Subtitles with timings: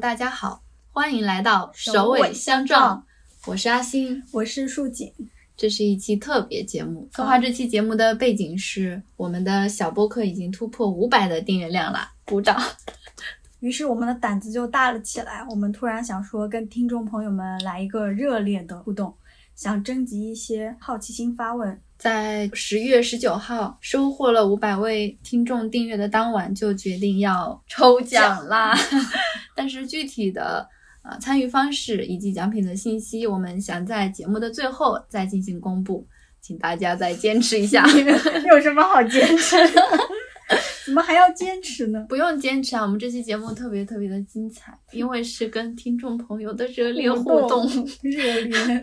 [0.00, 0.62] 大家好，
[0.92, 3.04] 欢迎来到首尾相撞，
[3.46, 5.12] 我是阿星，我是树锦。
[5.58, 7.06] 这是一期特别节目。
[7.12, 12.58] 策划这期节目的背景是，我们的小播客已经突破五百的订阅量了，鼓掌。
[13.58, 19.14] 于是我们的胆子就大了起来，我们突然想说，跟听众朋友们来一个热烈的互动，
[19.54, 21.78] 想征集一些好奇心发问。
[22.00, 28.74] 在十月十九号收获了五百位听众订阅的当晚，就决定要抽奖啦。
[29.54, 30.66] 但是具体的
[31.02, 36.06] 呃参与方式以及奖品的信息，我们想在节目的最后再进行公布，
[36.40, 37.86] 请大家再坚持一下。
[38.50, 39.82] 有什么好坚持的？
[40.86, 42.06] 怎么还要坚持呢？
[42.08, 47.68] 不用坚持啊，我们这期节目特别特别的精彩，因为是跟听众朋友的热烈互动。
[48.02, 48.82] 热烈。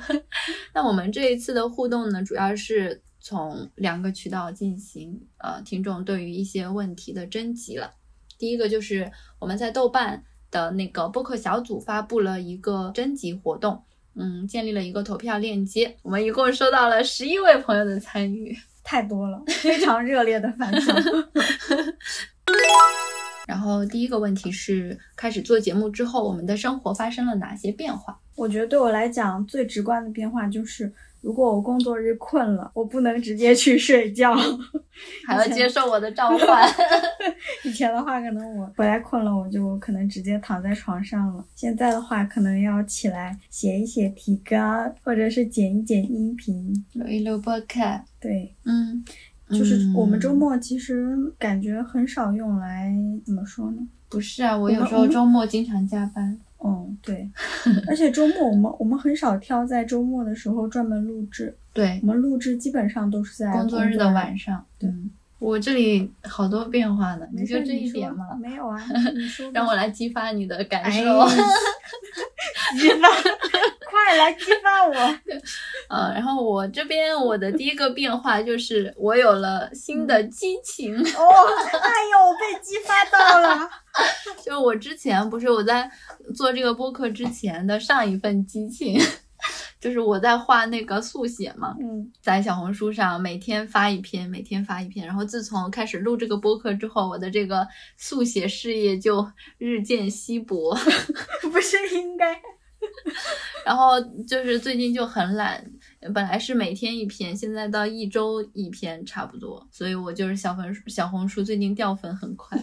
[0.75, 7.92] 那我们这一次的互动呢，主要是从两个渠道进行呃听众对于一些问题的征集了。
[8.38, 13.84] 第一个就是我们在豆瓣的那个播客小组发布了一个征集活动，
[14.16, 18.58] 嗯，建立了一个投票链接，我们一共收到了十一位朋友的参与。
[18.81, 20.95] 太多了，非常热烈的反响。
[23.45, 28.17] 然后第一个问题是，开始做节目之后，我们的生活发生了哪些变化？
[28.38, 30.94] 我觉得对我来讲，最直观的变化就是。
[31.21, 34.35] 如果我工作日困了，我不能直接去睡觉，
[35.27, 36.69] 还要接受我的召唤。
[37.65, 41.43] 以前的话，可能我回来困了，我就可能直接躺在床上了。
[41.55, 47.79] 现在的话，可能要起来写一写提纲，或者是剪一剪音频，录一录播客。
[48.19, 49.03] 对，嗯，
[49.49, 52.93] 就是我们周末其实感觉很少用来
[53.25, 53.77] 怎么说呢？
[54.09, 56.39] 不是啊，我有时候周末经常加班。
[56.63, 57.30] 嗯，对，
[57.88, 64.66] 而且周末我们我们很少挑在周末的时候专门录制，对我们录制基本上都是在工作日的晚上。
[64.79, 64.90] 对，
[65.40, 68.25] 我这里好多变化呢，你就这一点吗？
[68.41, 68.84] 没有啊，
[69.53, 71.00] 让我来激发你的感受，
[72.79, 73.07] 激发，
[73.90, 74.94] 快来激发我。
[75.90, 80.96] 嗯， 然后我这边我的第一个变化就是我有了新的激情。
[80.96, 83.70] 哦，哎呦，被激发到了。
[84.44, 85.90] 就我之前不是我在
[86.36, 89.00] 做这个播客之前的上一份激情，
[89.81, 95.06] 就是我在画那个速写嘛，嗯，在小红书上每天发一篇，每天发一篇。
[95.06, 97.68] 然后自从开始录这个播客之后，我的这个
[97.98, 99.28] 速写事业就
[99.58, 100.78] 日渐稀薄，
[101.52, 102.40] 不是应该？
[103.66, 105.63] 然后就是最近就很懒，
[106.13, 109.68] 本来是每天一篇，现在到一周一篇差不多。
[109.72, 112.57] 所以我就是小粉小红书最近掉粉很快。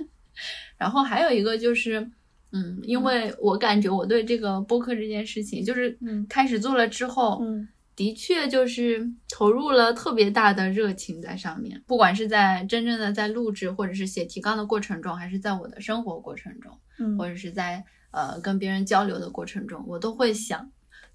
[0.78, 2.10] 然后还有一个就是，
[2.52, 5.98] 嗯，因为我感觉我对这个播客这件事情，就是
[6.28, 7.66] 开始做了之后，嗯，
[7.96, 17.82] 的确就是投入了特别大的热情在上面，不管是在真正的在录制或者是写提纲的过程中，还是在我的生活过程中，嗯，或者是在
[18.16, 20.68] 呃跟别人交流的过程中，我都会想。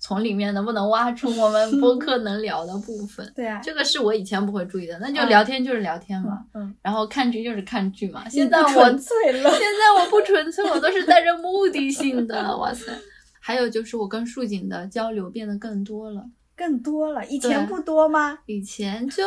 [0.03, 3.29] 从里面能不能挖出我们播客能聊的部分？
[3.37, 4.97] 对啊，这个是我以前不会注意的。
[4.97, 8.27] 那就聊天就是聊天嘛，嗯，然后看剧就是看剧嘛。
[8.27, 12.57] 现在我纯粹了，现在我不纯粹，我都是带着目的性的。
[12.57, 12.91] 哇塞！
[13.39, 16.25] 还有就是我跟树景的交流变得更多了，
[16.57, 17.23] 更多了。
[17.27, 18.39] 以前不多吗？
[18.47, 19.23] 以前就。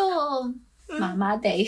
[1.00, 1.66] 妈妈得，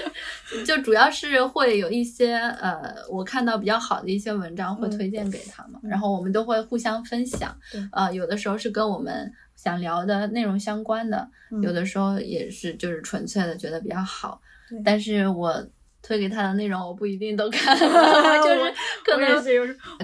[0.66, 7.56] 就主要是会有一些呃，我看到比较好的一些文章会推荐给他嘛，然后我们都会互相分享。
[7.92, 11.28] 呃，有的时候是跟我们想聊的内容相关的，
[11.62, 14.40] 有的时候也是就是纯粹的觉得比较好。
[14.84, 15.54] 但是我
[16.02, 18.74] 推给他的内容我不一定都看， 就是
[19.04, 19.42] 可能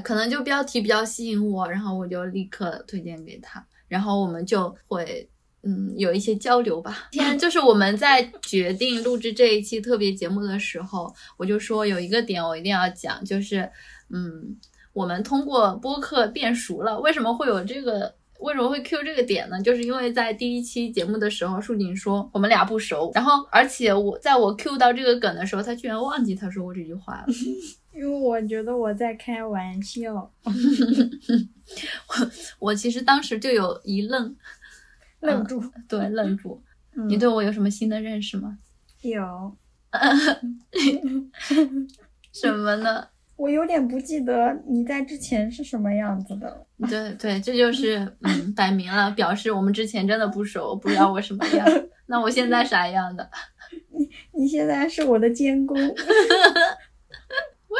[0.03, 5.28] 可能就标题比较吸引我，然后我就立刻推荐给他，然后我们就会。
[5.62, 7.09] 嗯，有一些交流吧。
[7.12, 13.70] 今 天，就是我们在决定录制这一期特别节目的时候，我就说有一个点我一定要讲，就是
[14.08, 14.56] 嗯，
[14.93, 16.99] 我们通过播客变熟了。
[17.00, 18.14] 为什么会有这个？
[18.40, 19.61] 为什么会 Q 这个点呢？
[19.61, 27.26] 就是因为在第一期节目的时候，树锦说我们俩不熟，然后而且我在我 Q 到这个梗的时候，他居然忘记他说过这句话了。
[27.93, 30.32] 因为我觉得我在开玩笑。
[32.08, 32.31] 我
[32.61, 34.34] 我其实当时就有一愣。
[35.20, 36.61] 愣住，对，愣住。
[37.08, 38.58] 你对我有什么新的认识吗？
[39.02, 39.56] 有。
[42.32, 43.08] 什么呢？
[43.37, 46.67] 我有点不记得你在之前是什么样子的。
[46.88, 51.67] 对对，这就是 嗯，摆明了表示我们之前真的不熟，不知道我什么样。
[52.06, 53.28] 那我现在啥样的？
[53.90, 55.76] 你你现在是我的监工。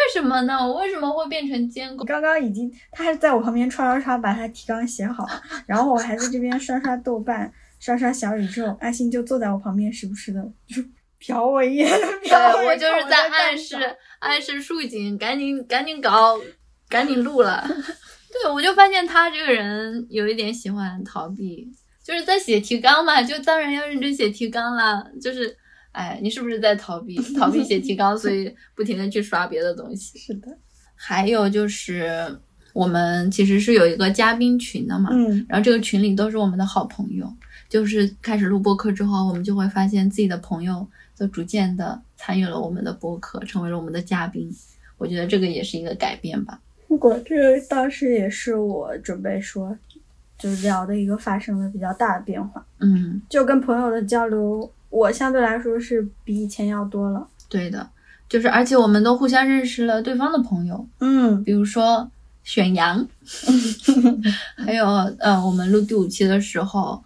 [0.01, 0.57] 为什么呢？
[0.57, 2.07] 我为什么会变成监工？
[2.07, 5.27] 刚刚已经，他还在我旁边刷刷刷把他提纲写好，
[5.67, 8.77] 然后我还在这边刷刷豆瓣，刷刷小宇宙。
[8.81, 10.83] 阿星就坐在我旁边，时不时的就
[11.21, 11.89] 瞟我一眼。
[11.89, 13.77] 对我就是在暗示
[14.21, 16.39] 暗示树井，赶紧赶紧搞，
[16.89, 17.63] 赶紧录了。
[18.33, 21.69] 对，我就发现他这个人有一点喜欢逃避，
[22.03, 25.05] 就是在写提纲嘛，就当然要认真写提纲啦。
[25.21, 25.57] 就是，
[25.93, 27.17] 哎，你是不是在逃避？
[27.35, 30.19] 逃避写提纲，所以不停的去刷别的东西。
[30.21, 30.49] 是的。
[30.95, 32.39] 还有就是，
[32.73, 37.33] 我们其实是有一个嘉宾群的嘛，嗯，然后这个群里都是我们的好朋友。
[37.69, 40.85] 就是开始录播客之后，我们就会发现自己的朋友
[41.17, 44.53] 都逐渐的参与了我们的播客，成为了我们的嘉宾。
[44.99, 46.61] 我觉得这个也是一个改变吧。
[46.89, 49.79] 不过这个当时也是我准备说，
[50.37, 52.67] 就聊的一个发生了比较大的变化。
[52.81, 57.27] 嗯，就跟朋友的交流，我相对来说是比以前要多了。
[57.49, 57.89] 对的，
[58.29, 60.87] 就是而且我们都互相认识了对方的朋友。
[60.99, 62.11] 嗯，比如说
[62.45, 63.09] 选羊，
[64.57, 64.87] 还有
[65.19, 67.03] 呃，我们录第五期的时候。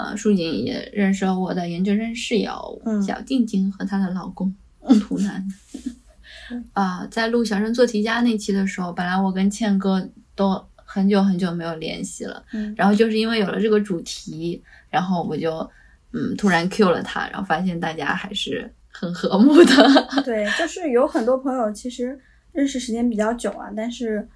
[0.00, 4.54] 呃，舒锦也认识了我的研究生室友小静静和她的老公
[5.00, 5.44] 图南。
[6.72, 12.40] 啊，在录小生做题家那期的时候，本来我跟倩哥都很久很久没有联系了，
[12.76, 15.68] 然后就是因为有了这个主题，然后我就
[16.12, 19.74] 嗯突然 Q 了他，然后发现大家还是很和睦的。
[20.24, 22.18] 对，就是有很多朋友其实
[22.52, 24.26] 认识时间比较久啊，但是。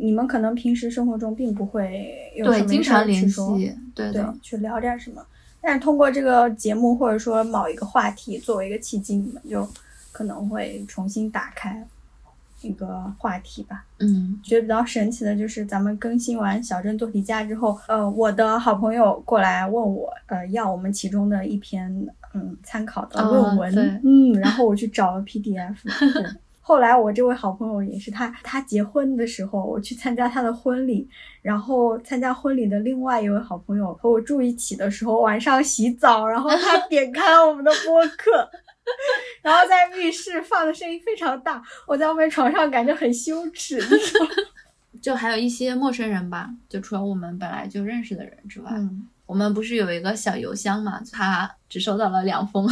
[0.00, 5.24] 你们可能平时生活中并不会有对经常联系，对的，去聊点什么。
[5.60, 9.64] 但是通过这个节目或者说某一个话题作为一个契机，你们就
[10.10, 11.86] 可能会重新打开
[12.66, 13.84] 一个话题吧。
[13.98, 21.90] 嗯，觉得比较神奇的就是咱们更新完小镇做题家之后，呃，我的好朋友过来问我，呃，要我们其中的一篇
[22.34, 25.74] 嗯参考的论文，嗯，然后我去找了 PDF。
[26.60, 31.08] 后来我这位好朋友也是他，他结婚的时候我去参加他的婚礼，
[31.40, 38.50] 然后参加婚礼的另外一位好朋友和我住一起的时候，晚上洗澡，然后他点开了我们的播客，
[39.42, 43.80] 然后在浴室放的声音非常大，我在外面床上感觉很羞耻，
[45.00, 48.70] 就还有一些陌生人吧，就除了我们本来就认识的人之外。
[49.26, 51.00] 我们不是有一个小邮箱嘛？
[51.12, 52.64] 他只收到了两封，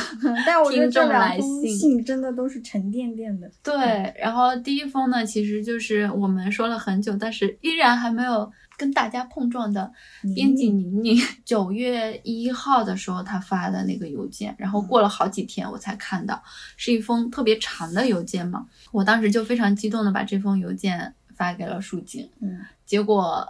[0.46, 3.50] 但我觉得这两封信真的都是沉甸甸的。
[3.60, 9.92] 对，然后第一封呢，其实就是我们说了很久，但是依然还没有跟大家碰撞的
[10.34, 11.16] 编辑宁宁。
[11.44, 16.42] 九月一号的时候他发的那个邮件，然后过了好几天我才看到，
[16.76, 18.66] 是一封特别长的邮件嘛。
[18.92, 23.48] 我当时就非常激动的把这封邮件发给了树景，嗯，结果。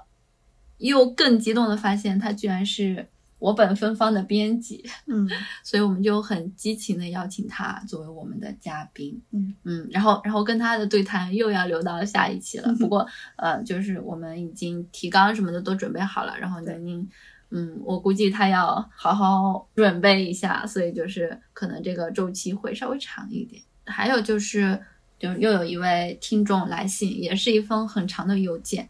[0.78, 3.08] 又更激动的发现，他居然是
[3.44, 5.28] 我本芬芳的编辑，嗯，
[5.62, 12.74] 所以我们就很激情的邀请他作为我们的嘉宾，嗯嗯，然后然后跟他的对谈又要留到下一期了。
[12.80, 13.06] 不过
[13.36, 17.08] 呃，就是我们已经提纲什么的都准备好了，然后宁宁，
[17.50, 23.62] 嗯，我估计他要好好准备一下，所以就是可能这个周期会稍微长一点。
[23.84, 24.80] 还有就是，
[25.18, 28.88] 就又有一位听众来信，也是一封很长的邮件。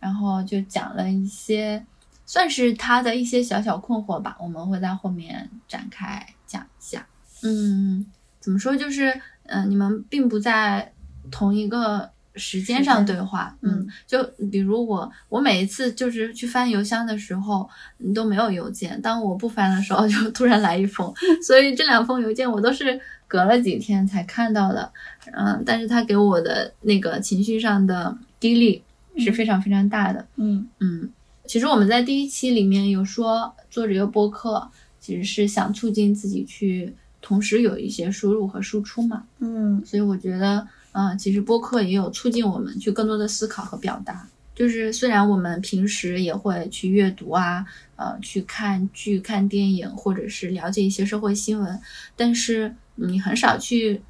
[0.00, 1.84] 然后就讲了一些，
[2.28, 7.06] 算是他的一些小小困惑吧，我们会在后面展开讲一下。
[7.42, 8.04] 嗯，
[8.38, 8.76] 怎么说？
[8.76, 10.92] 就是，嗯，你们并不在
[11.30, 13.56] 同一个时间上对话。
[13.62, 17.66] 嗯，就比如我，我每一次就是去翻邮箱的时候，
[17.96, 21.10] 你都没有邮件；当我不翻的时候， 就突然来一封。
[21.42, 24.92] 所以这两封邮件我都是隔了几天才看到的。
[25.32, 28.84] 嗯，但是他给我的那个情绪上的激励。
[29.20, 31.10] 是非常非常大的，嗯嗯，
[31.48, 44.28] 其实我们在第一期里面有说做这个播客，其实是想促进自己去同时有一些输入和输出嘛，嗯，所以我觉得，嗯，其实播客也有促进我们去更多的思考和表达。
[44.54, 47.64] 就是虽然我们平时也会去阅读啊，
[47.96, 51.80] 呃，去看剧、看电影，或者是了解一些社会新闻，
[52.14, 54.02] 但是你很少去。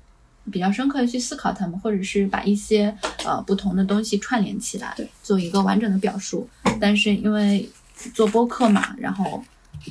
[0.50, 6.48] 比较深刻的去思考他们，或者是把一些呃不同的东西串联起来，做一个完整的表述。
[6.80, 7.68] 但是因为
[8.14, 9.42] 做播客嘛，然后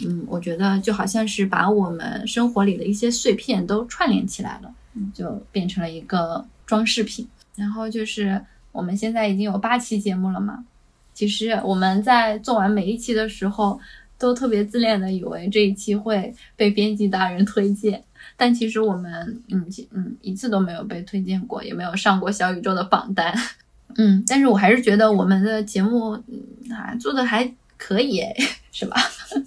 [0.05, 4.73] 嗯，我觉得就好像是把我们生活里的一些碎片都串联起来了，
[5.13, 7.27] 就变成了一个装饰品。
[7.55, 10.63] 然后就是我们现在已经有八期节目了嘛，
[11.13, 13.79] 其实我们在做完每一期的时候，
[14.17, 18.03] 都特别自恋的以为这一期会被编辑大人推荐。
[18.37, 23.35] 但其实我们，嗯嗯，一次都没有被推荐过，也没有上过小宇宙的榜单，
[23.97, 26.11] 嗯，但是我还是觉得我们的节目，
[26.71, 28.21] 啊，做的还可以，
[28.71, 28.95] 是吧？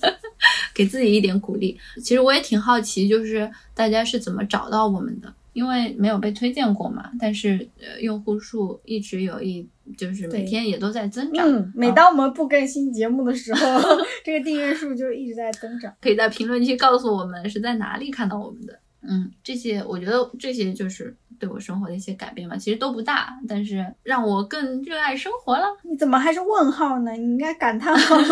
[0.75, 1.78] 给自己一点鼓励。
[1.97, 5.32] 其实我也挺好奇，就是大家是怎么找到我们的。
[5.52, 11.47] 因为没有被推荐过嘛，但是呃，用户数一直有一，就是每天也都在增长。
[11.47, 13.80] 嗯，每当我们不更新节目的时候，
[14.25, 15.92] 这个订阅数就一直在增长。
[16.00, 18.78] 可以在评论区告诉我们是在哪里看到我们的。
[19.02, 25.64] 嗯，这些我觉得这些就是对我生活的一些改变嘛，其实都不大，但是让我更热爱生活了。
[25.83, 27.12] 你怎么还是问号呢？
[27.12, 28.16] 你应该感叹号。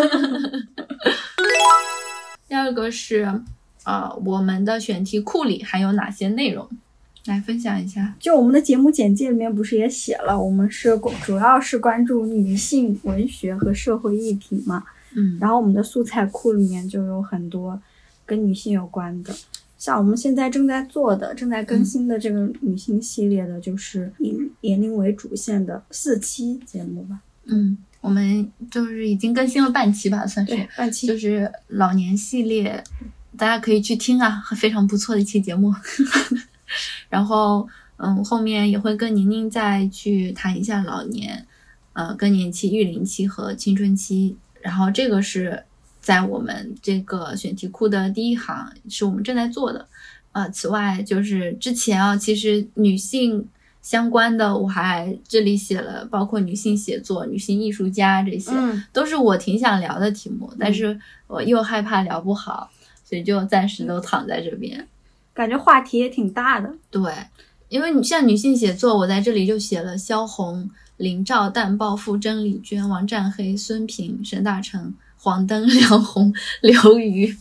[2.46, 3.26] 第二个是，
[3.84, 6.68] 呃，我们的选题库里还有哪些内容？
[7.30, 8.14] 来分享一下。
[8.18, 14.84] 就我们的节目简介里面不是也写了，我们是主要是关注女性文学和社会议题嘛。
[15.14, 17.80] 嗯，然后我们的素材库里面就有很多
[18.26, 19.34] 跟女性有关的，
[19.78, 27.20] 像我们现在正在做的、正在更新的这个女性系列的，就是以年龄为主线的四期节目吧。
[27.46, 32.84] 嗯，我们就是已经更新了半期吧，算是半期，就是老年系列，
[33.38, 35.74] 大家可以去听啊，非常不错的一期节目。
[37.08, 41.46] 然后，嗯，后面也会跟宁宁再去谈一下老年，
[41.92, 44.36] 呃，更年期、育龄期和青春期。
[44.60, 45.64] 然后这个是
[46.00, 49.86] 在我们这个选题库的第一行，是我们正在做的。
[50.32, 53.48] 呃，此外就是之前啊，其实女性
[53.80, 58.50] 相关的我还这里写了，包括女性写作、女性艺术家这些，
[58.92, 62.70] 都是我挺想聊的题目，但是我又害怕聊不好，
[63.04, 64.86] 所以就暂时都躺在这边。
[65.38, 67.12] 感觉话题也挺大的，对，
[67.68, 70.68] 因为你像女性写作，我在这里就写了萧红。
[70.96, 77.32] 林兆、淡豹妇、甄李娟、王占黑、孙平、沈大成、黄登、 梁红、刘瑜。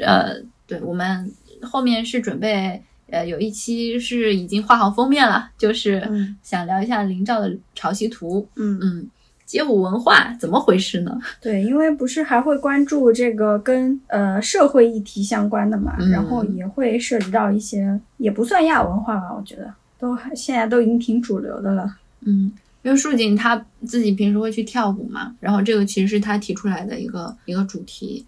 [0.00, 0.34] 呃，
[0.66, 1.32] 对我们
[1.62, 6.02] 后面是准备，呃，有一期是已经画好封面了，就是
[6.42, 8.40] 想聊一下林兆的《潮汐图》。
[8.56, 9.08] 嗯嗯，
[9.56, 11.18] 街舞文化怎么回事呢？
[11.40, 21.96] 对，因为不是还会关注这个跟呃社会议题相关的嘛，然后也会涉及到一些，也不算亚文化吧，我觉得都现在都已经挺主流的了。
[22.20, 28.26] 嗯，因为树锦他自己平时会去跳舞嘛，然后这个其实是他提出来的一个一个主题。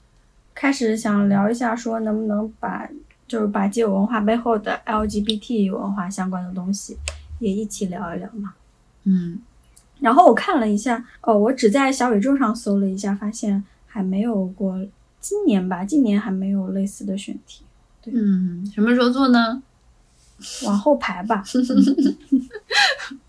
[0.54, 2.88] 开始想聊一下，说能不能把
[3.26, 6.96] 就是把街舞文化背后的 LGBT 文化相关的东西
[7.38, 8.54] 也一起聊一聊嘛。
[9.04, 9.38] 嗯，
[10.00, 14.86] 然后我看了一下，哦，我只在小宇宙上搜了一下，发现还没有过
[15.20, 17.64] 今年吧，今年还没有类似的选题。
[18.00, 19.62] 对，嗯，什么时候做呢？
[20.64, 21.42] 往后排吧。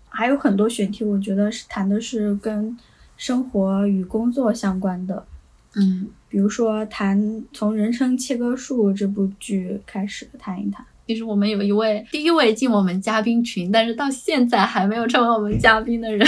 [0.08, 2.76] 还有很多选题，我觉得是谈的是跟
[3.16, 5.26] 生活与工作相关的，
[5.74, 10.84] 嗯，比如说谈从《人生切割术》这部剧开始谈一谈。
[11.10, 16.24] 其实我们有一位第一位进我们嘉宾群，但是到现在还没有成为我们嘉宾的人，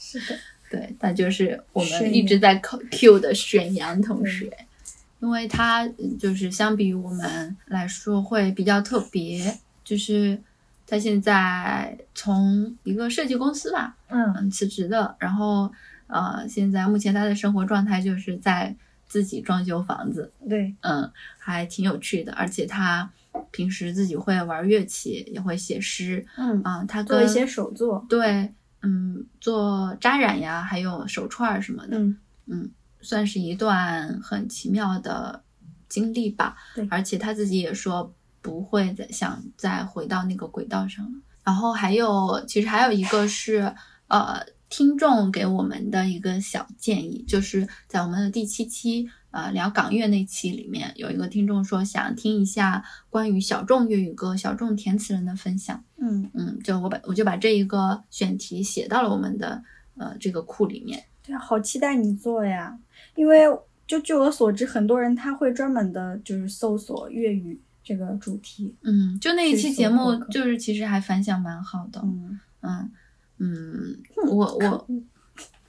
[0.00, 0.38] 是的，
[0.70, 2.58] 对，他就是我们一直在
[2.90, 4.50] Q 的沈阳同学，
[5.20, 5.86] 因为他
[6.18, 10.38] 就是相比于我们来说会比较特别，就是。
[10.86, 15.72] 他现在从一个设计公司吧，嗯，辞职的，然后
[16.08, 18.76] 呃，现在目前他的生活状态就是在
[19.08, 23.10] 自己装修房子，对，嗯，还挺有趣的，而且他
[23.50, 35.42] 平时自己会玩乐器，也会写诗，嗯啊，他做一些手作，对，嗯，做扎染呀，还有手串什么的，嗯嗯，算是一段很奇妙的
[35.88, 38.14] 经历吧，对，而且他自己也说。
[38.44, 41.12] 不会再想再回到那个轨道上了。
[41.42, 43.74] 然后还有，其实还有一个是，
[44.08, 44.38] 呃，
[44.68, 55.82] 听众给我们的一个小建议，就是在我们的第七期，呃，聊港乐那期里面，有一个听众说想听一下关于小众粤语歌、小众填词人的分享。
[55.96, 59.60] 嗯嗯，就我把我就把这一个选题写到了我们的
[59.96, 61.02] 呃这个库里面。
[61.24, 62.78] 对啊，好期待你做呀！
[63.16, 63.46] 因为
[63.88, 67.60] 就据我所知，很多人他会专门的就是搜索粤语。
[67.86, 72.90] 这个主题，嗯，就那一期节目，就是其实还反响蛮好的，嗯嗯
[73.36, 74.88] 嗯，我我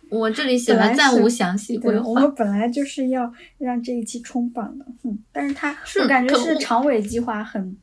[0.09, 2.09] 我这里写了暂无详细规划。
[2.09, 7.77] 我们本来就是要让这一期冲榜的，嗯，但是他我感觉是长尾计划很。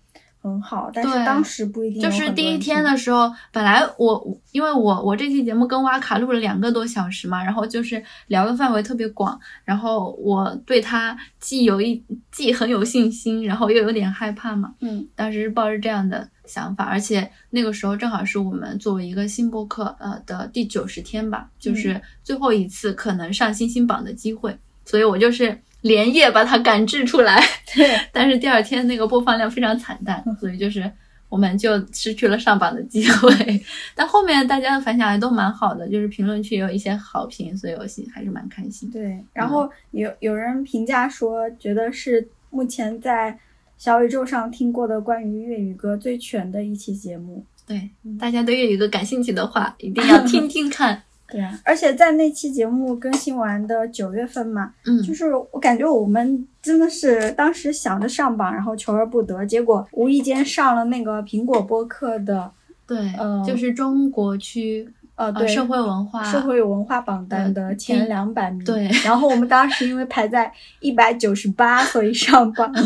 [0.44, 2.02] 很好，但是当时不一定。
[2.02, 14.74] 就是第一天的时候，本来我因为我我这期节目跟哇卡录了两个多小时嘛，然后就是聊的范围特别广，然后我对他既有一既很有信心，然后又有点害怕嘛。
[14.80, 25.58] 嗯，当时是抱着这样的想法，而且那个时候正好是我们作为一个新播客呃的第九十天吧，就是最后一次可能上星星榜的机会，所以我就是。
[25.82, 27.42] 连夜把它赶制出来，
[27.74, 30.88] 对， 但是第二天那个播放量非常惨淡，所以就是
[31.28, 33.60] 我们就失去了上榜的机会。
[33.92, 38.88] 但后面大家的反响还都蛮好的，就是评论区也有一些好评，所以我心还是蛮开心。
[38.92, 43.36] 对，然后有有人评价说，觉得是目前在
[43.82, 47.44] 小宇宙上听过的关于粤语歌最全的一期节目。
[47.66, 51.02] 对，大家对粤语歌感兴趣的话，一定要听 听看。
[51.26, 62.48] 对啊，而且在那期节目更新完的九月份嘛，嗯，就是我感觉我们真的是当时想着上榜，然后求而不得，结果无意间上了那个苹果播客的
[62.86, 68.64] 对，嗯就是中国区呃，对，社会文化社会文化榜单的前两百名。
[68.64, 70.50] 对，然后我们当时因为排在
[70.80, 72.82] 一百九十八， 所以上榜了。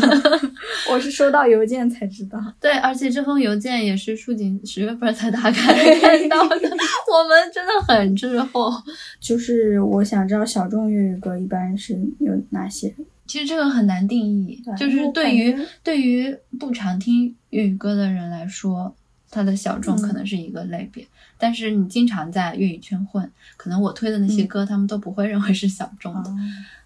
[0.91, 2.37] 我是收到邮件才知道。
[2.59, 6.55] 对，而且这封邮件也是树锦十月份才打开看到的。
[6.55, 8.71] 我们真的很滞后。
[9.19, 12.93] 就是我想知道小众粤语歌一般是有哪些？
[13.25, 15.53] 其实这个很难定义，就是对于
[15.83, 18.95] 对于不常听粤语歌的人来说，
[19.29, 21.05] 它的小众可能是一个类别。
[21.37, 26.33] 但是你经常在粤语圈混，可能我推的那些歌，他们都不会认为是小众的。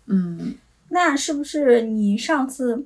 [0.08, 0.56] 嗯，
[0.90, 2.86] 那是不是你上次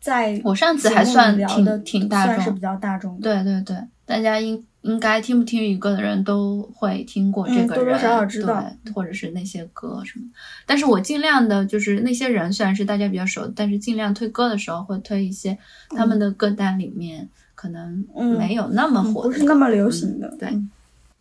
[0.00, 3.18] 在我上次还算挺挺大众，是比较大众。
[3.20, 10.24] 对对对，大家应应该听不听粤语歌的人都会听过这个人，多多少少知道，或者是那些歌什么。
[10.64, 15.58] 但是我尽量的就是那些人虽然是大家比较熟，但是尽量推歌的时候会推一些
[15.90, 18.04] 他们的歌单里面可能
[18.38, 20.48] 没有那么火，不是那么流行的，对。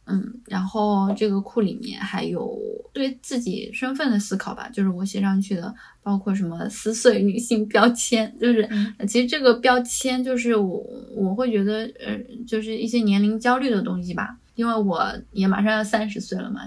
[0.10, 2.58] 嗯，然后这个库里面还有
[2.94, 8.68] 对自己身份的思考吧，就是我写上去的，包括什么撕碎女性标签，就是
[9.06, 10.82] 其实这个标签就是我
[11.14, 16.62] 我会觉得呃，就是一些年龄焦虑的东西吧，因为我也马上要三十岁了嘛，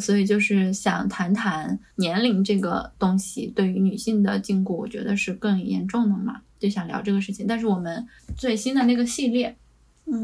[0.00, 7.46] 所以就是想谈谈年龄这个东西对于女性的禁锢，我觉得是更严重的嘛，就想聊这个事情。
[7.48, 8.04] 但是我们
[8.36, 9.56] 最新的那个系列。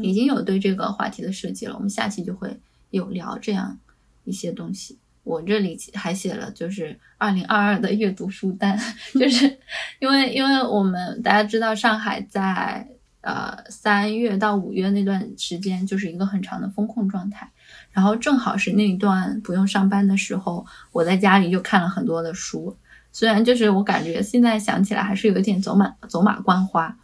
[0.01, 3.77] 已经有对这个话题的设计了，我们下期就会有聊这样
[4.25, 4.97] 一些东西。
[5.23, 8.79] 我这里还写了，就是二零二二的阅读书单，
[9.13, 9.57] 就 是
[9.99, 12.87] 因为因为我们大家知道上海在
[13.19, 17.51] 呃三月到五月那段时间就是一个很长的风控状态，
[17.91, 22.77] 然后正好是那一段不用上班的时候，我在家里就看了很多的书，
[23.11, 26.97] 虽然就是我感觉现在想起来还是有一点走马走马观花，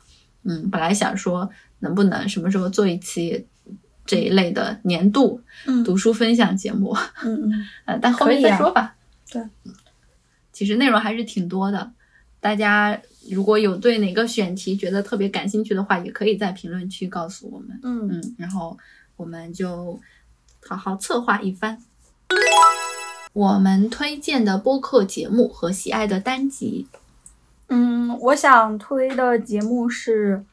[0.43, 1.49] 嗯，本来想说。
[1.83, 3.45] 能不能什么时候做一期
[4.05, 5.41] 这一类的年度
[5.85, 6.95] 读书分享节目？
[7.23, 8.95] 嗯嗯， 呃，但后面再说吧。
[9.29, 9.41] 对，
[10.51, 11.91] 其实内容还是挺多的。
[12.39, 17.79] 大家如果有对哪个选题觉得特别感兴趣的话，也可以在评论区告诉我们。
[17.83, 18.77] 嗯嗯，然后
[19.17, 19.99] 我们就
[20.65, 21.77] 好好策划一番。
[23.33, 26.87] 我们推荐的播客节目和喜爱的单集。
[27.67, 30.45] 嗯，我想推的节目是。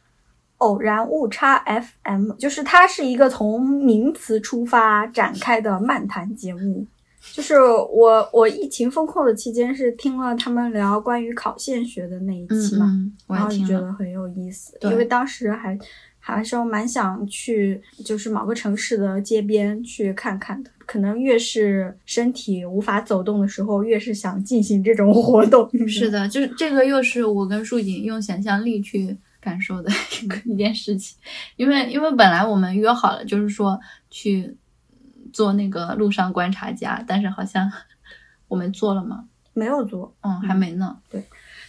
[0.61, 6.87] 偶然误差 FM，就是它是一个从名词出发展开的漫谈节目。
[7.35, 12.91] 就是我我疫情封控的期间是听了他们聊关于考线学的那一期嘛，
[13.29, 14.75] 然后就觉得很有意思。
[14.83, 15.79] 因为当时还
[16.19, 20.71] 还是蛮想去，就是某个城市的街边去看看的。
[20.87, 25.71] 可能越是身体无法走动的时候，越是想进行这种活动。
[25.87, 29.17] 是的，就是这个又是我跟树锦用想象力去。
[29.41, 29.91] 感受的
[30.23, 31.17] 一个一件事情，
[31.57, 34.57] 因为因为本来我们约好了，就是说去
[35.33, 37.71] 做那个路上观察家，但是好像
[38.49, 39.25] 我们做了吗？
[39.53, 40.97] 没有做，嗯，还没呢。
[41.11, 41.25] 对，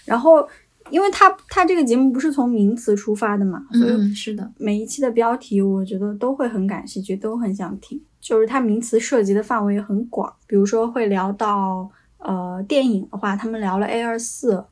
[0.06, 0.48] 然后
[0.90, 8.02] 因为他他这个节目不是从名词出发的嘛，所以是的，每一期的标题我觉得都会很感兴趣，都很想听。
[8.20, 14.64] 就是它名词涉及的范围很广，比如说会聊到呃电影的话，他们聊了 A 二四。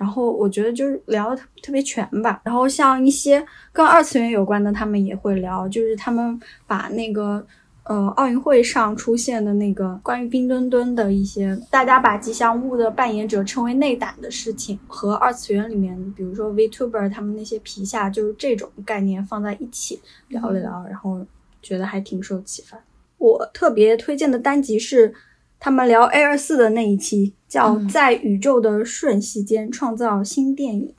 [0.00, 2.40] 然后我觉得就是聊的特特别全吧。
[2.42, 7.46] 然后像一些跟二次元有关的，他们也会聊，就是他们把那个
[7.82, 21.26] 呃奥运会上出现的那个关于冰墩墩的一些，大家把吉祥物的扮演者称为内胆的事情，和二次元里面比如说 Vtuber 他们那些皮下就是这种概念放在一起聊了聊，然后
[21.60, 22.82] 觉得还挺受启发。
[23.18, 25.12] 我特别推荐的单集是。
[25.60, 30.94] 他们聊 A 二四的那一期叫《在宇宙的瞬息间创造新电影》，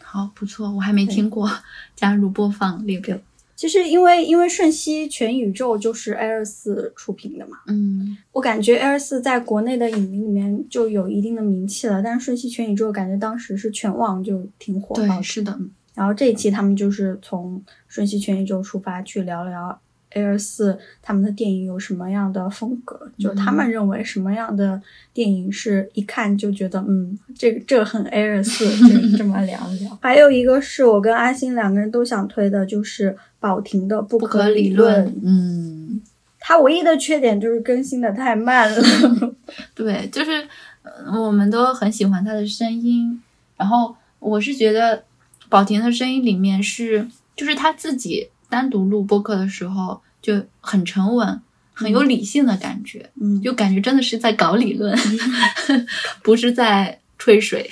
[0.00, 1.50] 好不错，我还没听过，
[1.96, 3.18] 加入播放列表。
[3.56, 15.58] 其实因为因为瞬息全宇宙就是 A 二四出品的嘛，嗯，我感觉 A 二四在国内的影迷里面就有一定的名气了，但是瞬息全宇宙感觉当时是全网就挺火爆，是的。
[15.94, 19.80] 然后这一期他们就是从瞬息全宇宙出发去聊聊。
[20.18, 23.10] A 二四他们的电影有什么样的风格？
[23.18, 24.80] 就他们认为什么样的
[25.12, 29.96] 电影是一看就觉得，嗯，这这很 A 二四，就 这么聊一聊。
[30.02, 35.06] 还有一个是我跟阿星两个人都想推的，就是宝婷的《不可理论》。
[35.22, 36.00] 嗯，
[36.40, 38.82] 它唯一的缺点就是更新的太慢了。
[39.74, 40.46] 对，就是
[41.12, 43.22] 我们都很喜欢他的声音，
[43.56, 45.04] 然后我是觉得
[45.48, 48.28] 宝婷的声音里面是，就是他自己。
[48.50, 51.40] 单独录播客的时候就很沉稳，
[51.72, 54.94] 很有理性的感觉，嗯，就感觉真的是在搞理论，
[56.22, 57.70] 不是在吹水，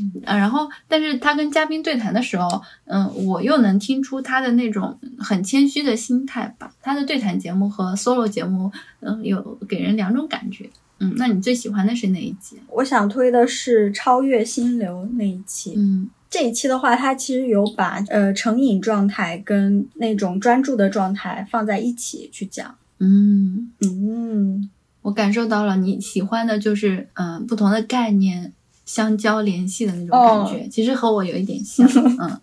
[0.00, 6.72] 嗯， 然后但是他跟嘉宾对谈的时候，嗯，我又能听出他的那种很谦虚的心态吧。
[6.82, 10.68] 他的对谈节目和 solo 节目，嗯，有给人两种感觉。
[10.98, 12.56] 嗯，那你最喜欢的是哪一集？
[12.68, 15.74] 我想推的是超越心流那一期。
[15.76, 22.76] 嗯，这一期的话，它其实有把呃成瘾状态跟那种专注的状态放在一起去讲。
[23.00, 24.70] 嗯嗯，
[25.02, 28.52] 我感受到了你喜欢的就是嗯不同的概念
[28.86, 31.86] 相交联系的那种感觉，其实和我有一点像。
[32.20, 32.40] 嗯，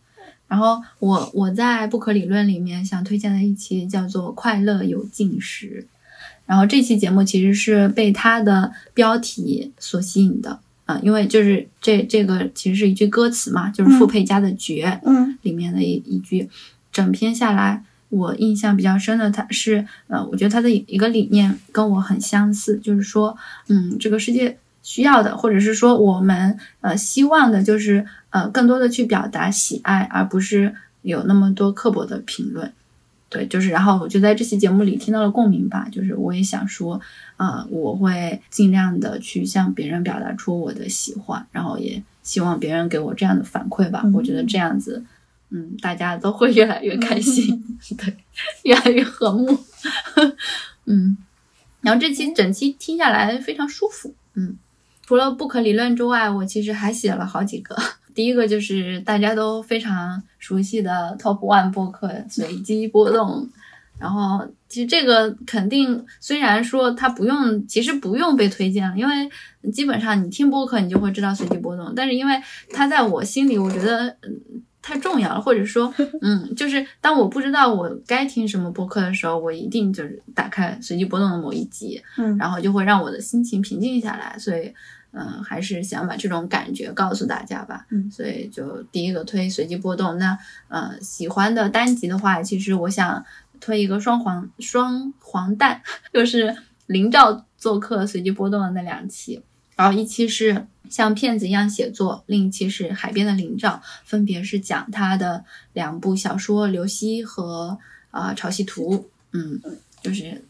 [0.48, 5.88] 然后我我在不可理论里面想推荐的一期叫做《快乐有进食》。
[6.52, 16.50] 然后这期节目其实是被它的标题所吸引的啊，因为就是这这个其实是一句歌词嘛，就是傅佩嘉的《绝》嗯里面的一一句。
[16.92, 23.38] 整篇下来，我印象比较深的，它是呃，我觉得他的一个理念跟我很相似，就是说，
[23.70, 32.74] 嗯，这个世界需要的，或者是说我们呃希望的，就是呃更多的去表达喜爱，而不是有那么多刻薄的评论。
[33.32, 37.00] 对，就是，然后我就在这期节目里听到了共鸣吧，就是我也想说，
[37.38, 44.04] 呃，我会尽量的去向别人表达出我的喜欢，然后也希望别人给我这样的反馈吧。
[44.14, 45.06] 我觉得这样子，
[45.50, 47.64] 嗯，大家都会越来越开心，
[47.98, 48.14] 对，
[48.64, 49.58] 越来越和睦，
[50.86, 51.18] 嗯。
[51.80, 54.58] 然后这期整期听下来非常舒服，嗯。
[55.04, 57.76] 除了不可理论之外，我其实还写了好几个。
[58.14, 63.50] 第一个就是大家都非常熟悉的 Top One 播客随机波动，
[64.00, 69.30] 然后其实这个肯定虽然说它不用，其实不用被推荐了，因为
[69.72, 74.42] 基本上你听播客你就会知道随机波动，但是因为它在我心里，我觉得嗯
[74.82, 84.74] 太重要了，或者说 嗯，就是当我不知道我该听什么播客的时候，我一定就是打开随机波动的某一集，嗯，然后就会让我的心情平静下来，所以。
[85.14, 87.86] 嗯，还是想把这种感觉告诉大家吧。
[87.90, 90.18] 嗯，所以就第一个推随机波动。
[90.18, 90.38] 那
[90.70, 93.26] 呃，喜欢的单集的话，其实我想
[93.60, 95.82] 推一个双黄双黄蛋，
[96.14, 99.42] 就是林兆做客随机波动的那两期。
[99.76, 105.44] 然后一期是像骗子一样写作，另一期是海边的林兆，分别是讲他的
[105.74, 107.78] 两部小说《刘希》和
[108.12, 108.96] 啊《潮汐图》。
[109.34, 109.60] 嗯，
[110.02, 110.42] 就是，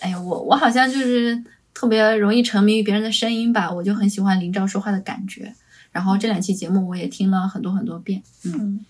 [0.00, 1.42] 哎呀，我我好像就是。
[1.74, 5.52] 特别容易沉迷于别人的声音吧，我就很喜欢林昭说话的感觉。
[5.90, 8.84] 然后这两期节目我也听了很多很多遍，嗯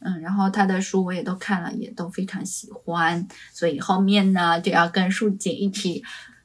[0.00, 3.26] 嗯，然后他的书我也都看了，也都非常喜欢。
[3.52, 6.02] 所以后面呢就要跟树姐一起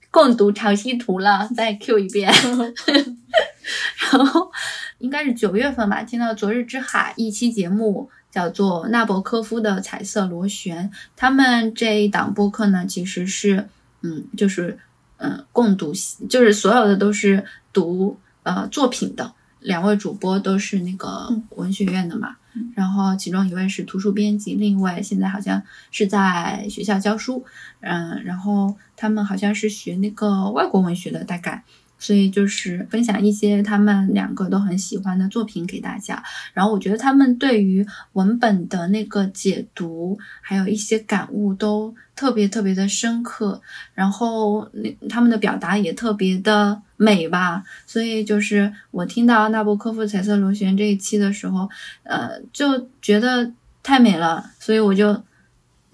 [0.10, 2.30] 共读《潮汐图》了，再 Q 一遍。
[4.12, 4.51] 然后
[4.97, 13.67] 应该是九月份吧，听到《昨日之海》一期节目叫做纳博科夫的《彩色螺旋》，他们这一档播客呢其实是
[14.01, 14.80] 嗯就是。
[15.22, 15.94] 嗯，共读
[16.28, 22.36] 就是所有的都是读呃作品的，两位主播都是那个文学院的嘛，
[22.74, 27.46] 然后其中一位是图书编辑，另一位现在好像是在学校教书，
[27.82, 31.64] 嗯，然后他们好像是学那个外国文学的，大概。
[32.02, 36.22] 所以就是分享一些他们两个都很喜欢的作品给大家，
[36.54, 43.62] 然后我觉得他们对于文本的那个解读，还有一些感悟都特别特别的深刻，
[43.94, 47.64] 然后那他们的表达也特别的美吧。
[47.86, 51.70] 所以就是我听到纳博科夫《彩色螺旋》这一期的时候，
[52.02, 53.52] 呃，就觉得
[53.84, 55.24] 太美了，所以我就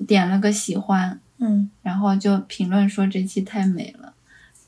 [0.08, 4.13] 点了个喜欢，嗯，然后就评论说这期太美了。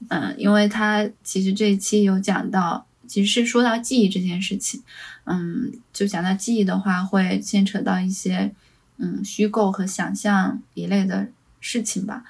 [0.08, 4.82] 嗯，因为他其实这一期有讲到，其实是说到记忆这件事情，
[5.26, 8.52] 嗯，就讲到记忆的话，会牵扯到一些
[8.98, 11.28] 嗯虚构和想象一类的
[11.60, 12.24] 事情吧。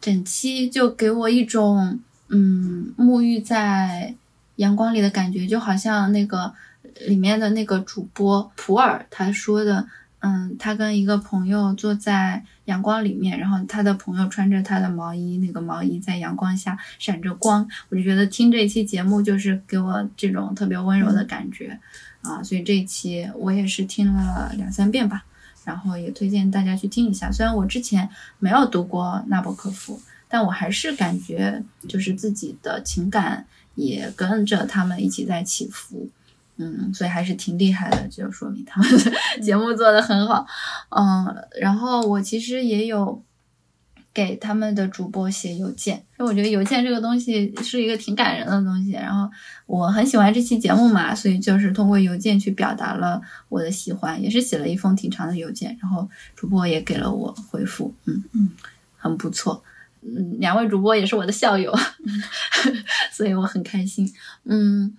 [0.00, 1.98] 整期就给我一种
[2.28, 4.14] 嗯沐浴在
[4.56, 6.54] 阳光里的感觉，就好像那个
[7.06, 9.88] 里面的那个主播普洱他说的。
[10.26, 21.78] 嗯，他跟一个朋友坐在阳光里面，然后他的朋友穿着他的毛衣，那个毛衣在阳光下闪着光，我就觉得听这一期节目就是给我这种特别温柔的感觉
[22.22, 25.24] 啊，所以这一期我也是听了两三遍吧，
[25.64, 27.30] 然后也推荐大家去听一下。
[27.30, 28.08] 虽然我之前
[28.40, 36.08] 没有读过纳博科夫，但我还是感觉就是自己的情感也跟着他们一起在起伏。
[36.58, 40.46] 嗯，所以还是挺厉害的，就说明他们的节目做的很好。
[40.88, 43.22] 嗯，然后我其实也有
[44.14, 48.92] 给他们的主播写邮件，因为我觉得邮件这个东西是一个挺感人的东西。
[48.92, 49.30] 然后
[49.66, 55.76] 我很喜欢这期节目嘛，所以就是通过邮件去表达了我的喜欢，也是写了一封挺长的邮件。
[55.82, 58.50] 然后主播也给了我回复，嗯嗯，
[58.96, 59.62] 很不错。
[60.00, 61.76] 嗯，两位主播也是我的校友，
[63.12, 64.10] 所以我很开心。
[64.44, 64.96] 嗯。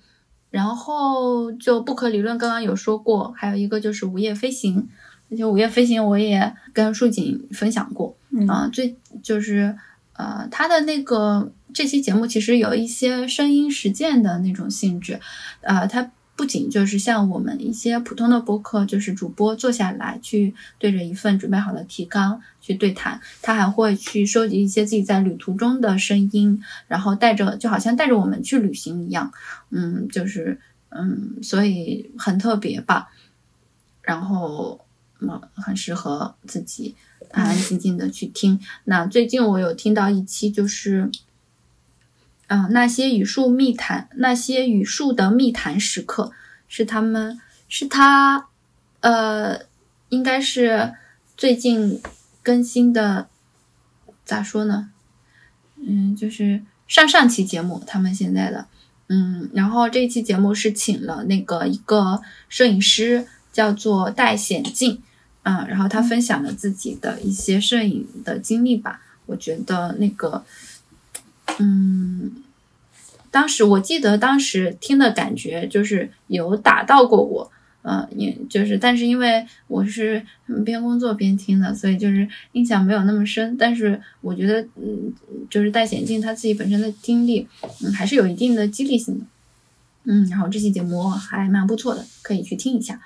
[0.49, 4.87] 然后就不可理论刚刚有说过，还有一个就是午夜飞行，
[5.31, 8.15] 而且午夜飞行我也跟树锦分享过
[8.47, 9.77] 啊，最就是
[10.13, 15.19] 呃他的那个这期节目其实有一些声音实践的那种性质，
[15.61, 16.11] 呃他。
[16.37, 29.33] 不仅就是像我们一些普通的播客，就是主播坐下来去对着一份准备好的提纲去对谈，他还会去收集一些自己在旅途中的声音，然后带着就好像带着我们去旅行一样，
[29.71, 33.09] 嗯，就是嗯，所以很特别吧，
[34.03, 34.79] 然后
[35.19, 36.93] 嗯很适合自己
[37.31, 38.59] 安安静静的去听。
[38.83, 41.09] 那最近我有听到一期就是。
[42.47, 46.31] 嗯，那些与树密谈，那些与树的密谈时刻，
[46.69, 48.47] 是他们，是他，
[49.01, 49.59] 呃，
[50.07, 50.93] 应该是
[51.35, 52.01] 最近
[52.41, 53.27] 更新的，
[54.23, 54.91] 咋说呢？
[55.75, 58.65] 嗯，就是上上期节目，他们现在的，
[59.09, 65.03] 嗯，然后这一期节目是请了那个一个摄影师，叫做戴显镜，
[65.43, 70.45] 嗯，然后他分享了自己的一些摄影的经历吧，我觉得那个。
[71.59, 72.43] 嗯，
[73.31, 80.23] 当时我记得当时听的感觉就是有打到过我，呃，也就是，但是因为我是
[80.65, 83.55] 边工作边听的，所以就是印象没有那么深。
[83.57, 85.13] 但是我觉得，嗯，
[85.49, 87.47] 就是戴显镜他自己本身的经历，
[87.83, 89.25] 嗯，还是有一定的激励性的。
[90.03, 93.01] 嗯，然后这期节目还蛮不错的，可以去听一下。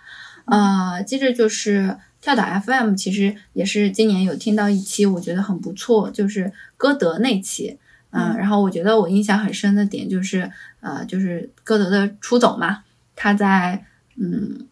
[0.45, 7.77] 呃，接着就是跳岛 FM，其实也是今年有听到一期，我觉得很不错，就是歌德那期。
[8.11, 12.83] 嗯，然后我觉得我印象很深的点就是，呃，就是歌德的出走嘛，
[13.15, 14.67] 他在嗯，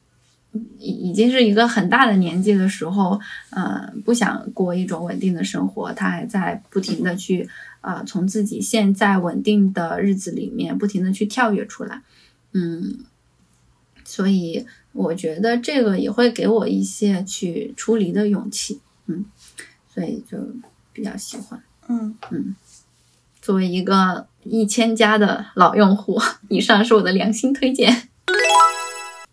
[0.78, 3.20] 已已经是一个很大的年纪的时候，
[3.52, 7.48] 呃，不想过一种稳定的生活，他还在不停的去，
[7.82, 12.02] 呃，从自己现在稳定的日子里面不停的去跳跃出来，
[12.54, 13.00] 嗯，
[14.04, 19.26] 所以我觉得这个也会给我一些去出离的勇气，嗯，
[19.94, 20.38] 所以就
[20.92, 22.16] 比较喜欢，嗯。
[22.32, 22.56] 嗯。
[23.42, 28.10] 作为一个一千加的老用户， 以上是我的良心推荐。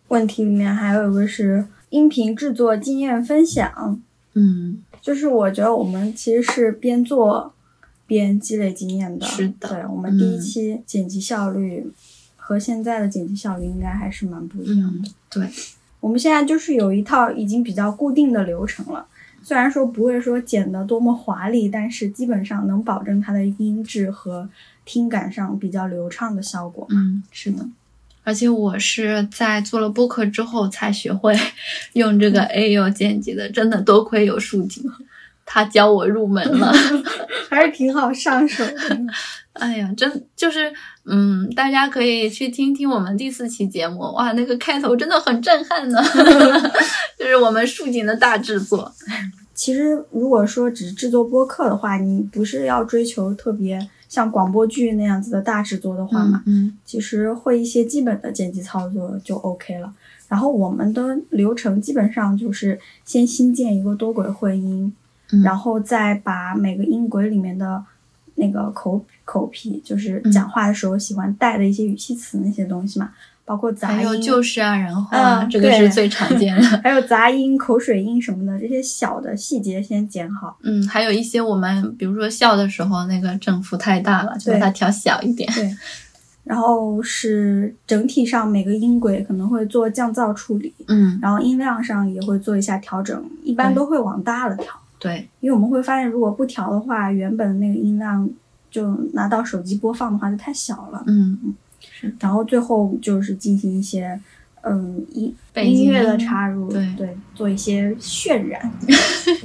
[0.08, 4.00] 问题里面还有一个是音频制作经验分享，
[4.34, 7.52] 嗯，就是我觉得我们其实是边做
[8.06, 9.26] 边积累经验的。
[9.26, 11.90] 是的，对我们第一期剪辑效率
[12.36, 15.10] 和现在的剪辑效率应该还是蛮不一样的。
[15.28, 15.48] 对，
[15.98, 19.04] 我们现在就是有一套已经比较固定的流程了。
[19.46, 24.48] 虽然说不会说剪得多么华丽，但是基本上能保证它的音质和
[24.84, 26.84] 听感上比较流畅的效果。
[26.90, 27.64] 嗯，是的。
[28.24, 31.32] 而且我是在做了播客之后才学会
[31.94, 34.82] 用这个 A U 剪辑的，真的多亏有树景，
[35.46, 36.72] 他教我入门了，
[37.48, 38.98] 还是挺好上手的。
[39.54, 40.72] 哎呀，真就是，
[41.08, 46.02] 嗯，大家可以去听听我们第四期节目，哇，那个开头真的很震撼呢，
[47.16, 48.92] 就是我们树井的大制作。
[49.54, 59.92] 其实，如果说只是制作播客的话，你不是要追求特别像广播剧那样子的大制作的话嘛，嗯，其实会一些基本的剪辑操作就 OK 了。
[60.28, 64.92] 然后我们的流程基本上就是先新建一个多轨混音，
[65.44, 67.84] 然后再把每个音轨里面的。
[68.38, 73.10] 那个口口癖就是讲话的时候喜欢带的一些语气词那些东西嘛，
[73.44, 80.56] 包括杂音，还有就是啊，然后啊，这个是最常见的， 还有杂音、口水音什么的这些小的细节先剪好。
[80.62, 85.52] 嗯，还有一些我们比如说笑的时候那个振幅太大了，就把它调小一点。
[85.52, 85.76] 对，
[86.44, 94.66] 然后是整体上每个音轨可能会做降噪处理，嗯，然后音量上也会做一下调整，一般都会往大了调。
[94.98, 98.28] 对，因为我们会发现，如果不调的话，原本那个音量
[98.76, 101.02] 就拿到手机播放的话就太小了。
[101.06, 101.38] 嗯
[102.02, 104.20] 嗯，然后最后就是进行一些
[104.60, 108.70] 嗯音音乐的插入，对对，做一些渲染。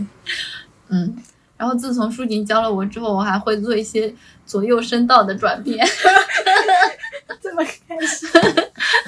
[0.89, 1.15] 嗯，
[1.56, 4.13] 然后自从舒锦教了我之后，我还会做一些
[4.46, 5.88] 左右声道的转变。
[7.39, 8.30] 这么开心，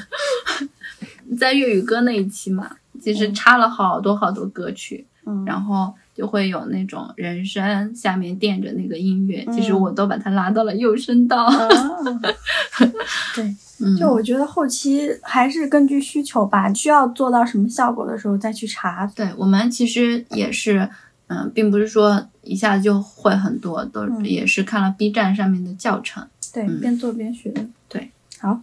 [1.38, 5.94] 在粤语歌那一期嘛，其实插了好多好多歌曲，嗯，然后。
[6.14, 11.50] 就会有那种人声下面垫着那个音乐，其实我都把它拉到了右声道。
[13.36, 13.56] 对，
[13.98, 19.12] 就我觉得后期还是根据需求吧，需要做到什么效果的时候再去查。
[19.16, 20.88] 对我们其实也是，
[21.28, 27.52] 嗯，并不是说一下子就会很多，都也是看了 B 站上面的教程，对，边做边学。
[27.90, 28.62] 对，好。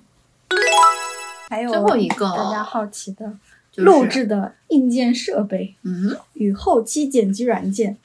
[1.49, 3.33] 还有最后一个大家好奇的。
[3.85, 7.97] 录制的硬件设备，嗯，与后期剪辑软件，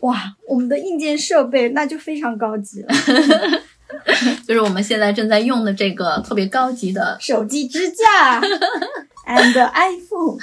[0.00, 2.88] 哇，我们的硬件设备那就非常高级了。
[4.48, 8.40] 就是我们现在正在用的这个特别高级的手机支架，
[9.28, 10.38] and iPhone。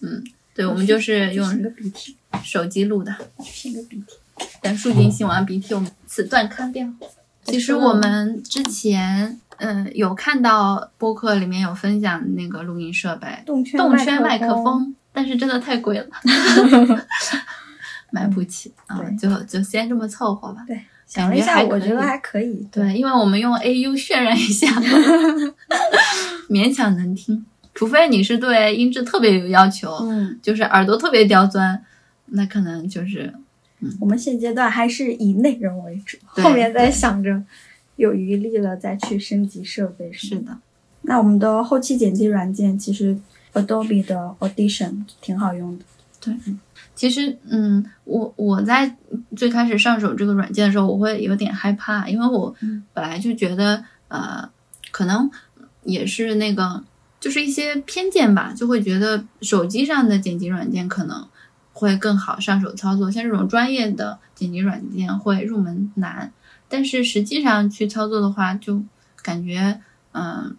[0.00, 0.22] 嗯，
[0.54, 4.46] 对，我们就是用个鼻涕手机录的，擤个鼻涕。
[4.60, 6.86] 等树锦擤完鼻涕，我们此段看掉。
[7.44, 16.06] 其实我们之前嗯有看到播客里面有分享那个录音设备，动圈动圈麦克克风，但是真的太贵了，
[18.10, 20.64] 买不起啊，就就先这么凑合吧。
[20.66, 22.66] 对，想了一下，我觉得还可以。
[22.70, 24.66] 对，因为我们用 AU 渲染一下，
[26.50, 27.44] 勉强能听。
[27.74, 31.82] 除非你是对音质特别有要求，嗯，就是耳朵特别刁钻，
[32.26, 33.32] 那可能就是
[33.98, 37.42] 我们现阶段还是以内容为主，后面再想着
[37.96, 40.12] 有余力了再去升级设备。
[40.12, 40.38] 是。
[40.40, 40.58] 的，
[41.02, 43.18] 那我们的后期剪辑软件其实
[43.52, 45.84] Adobe 的 Audition 挺好用的。
[46.20, 46.34] 对
[46.94, 48.96] 其实，嗯，我我在
[49.34, 54.48] 最开始上手这个软件的时候，我会有点害怕，因为我嗯本来就觉得，呃，
[54.92, 55.28] 可能
[55.82, 56.84] 也是那个，
[57.18, 61.26] 就是一些偏见吧，就会觉得手机上的剪辑软件可能
[61.72, 66.32] 会更好上手操作，像这种专业的剪辑软件会入门难，
[66.72, 68.82] 但是实际上去操作的话，就
[69.22, 69.78] 感觉，
[70.12, 70.56] 嗯、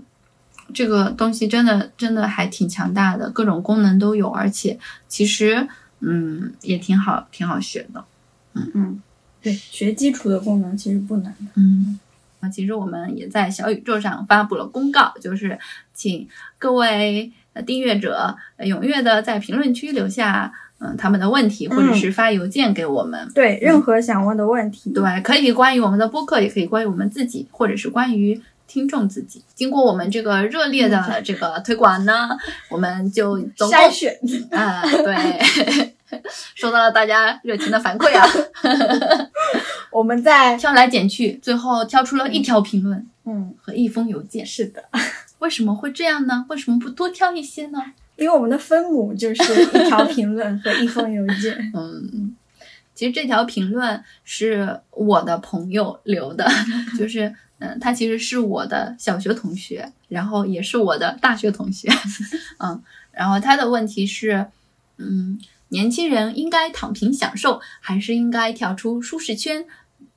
[0.71, 5.67] 这个东西真的真的还挺强大的，各种功能都有，而且其实
[6.02, 8.06] 嗯也挺好挺好学的。
[8.54, 9.02] 嗯，
[9.41, 11.52] 对，学基础的功能其实不难的。
[11.56, 11.99] 嗯，
[12.41, 15.58] 啊，其实我们也在小宇宙上发布了公告，就是
[15.95, 23.31] 请各位呃订阅者呃踊跃的在评论区留下嗯他们的问题，或者是发邮件给我们。
[23.33, 29.41] 对，任何想问的问题，对，可以关于我们的播客，也可以关于我们自己，或者是关于听众自己。
[29.55, 32.29] 经过我们这个热烈的这个推广呢，
[32.69, 34.13] 我们就总共筛选。
[34.51, 35.39] 啊、对，
[36.55, 38.27] 收到了大家热情的反馈啊，
[39.91, 44.45] 我们在挑来拣去，最后挑出了一条评论嗯，和一封邮件。
[44.45, 44.83] 是的，
[45.39, 46.45] 为什么会这样呢？
[46.49, 47.79] 为什么不多挑一些呢？
[48.15, 51.58] 因为我们的分母就是一条评论和一封邮件。
[51.73, 52.36] 嗯，
[52.93, 56.47] 其实这条评论是我的朋友留的，
[56.97, 61.89] 就是嗯，他其实是我的小学同学，然后也是我的大学同学，
[62.60, 64.47] 嗯，然后他的问题是，
[64.97, 69.65] 嗯，年轻人应该躺平享受，还是应该跳出舒适圈，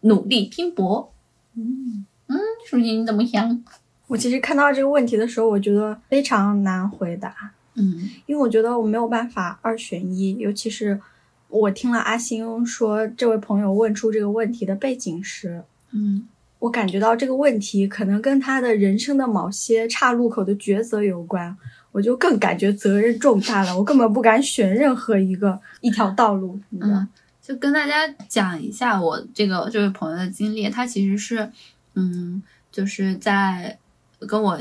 [0.00, 1.12] 努力拼搏？
[1.54, 3.64] 嗯嗯，舒锦你怎么想？
[4.08, 7.34] 我其实看到这个问题的时候，我觉得非常难回答，
[7.76, 11.00] 嗯因为我觉得我没有办法二选一，尤其是
[11.48, 15.62] 我听了阿星说这位朋友问出这个问题的背景时，
[15.92, 16.26] 嗯
[16.58, 21.54] 我感觉到这个问题可能跟他的人生的某些岔路口的抉择有关，
[21.92, 23.76] 我就更感觉责任重大了。
[23.76, 26.96] 我根本不敢选任何一个一条道路，你知道？
[26.96, 27.08] 嗯，
[27.42, 31.52] 就跟大家讲一下我这个这位朋友的经历，他其实是，
[31.94, 33.78] 嗯，就是在
[34.26, 34.58] 跟我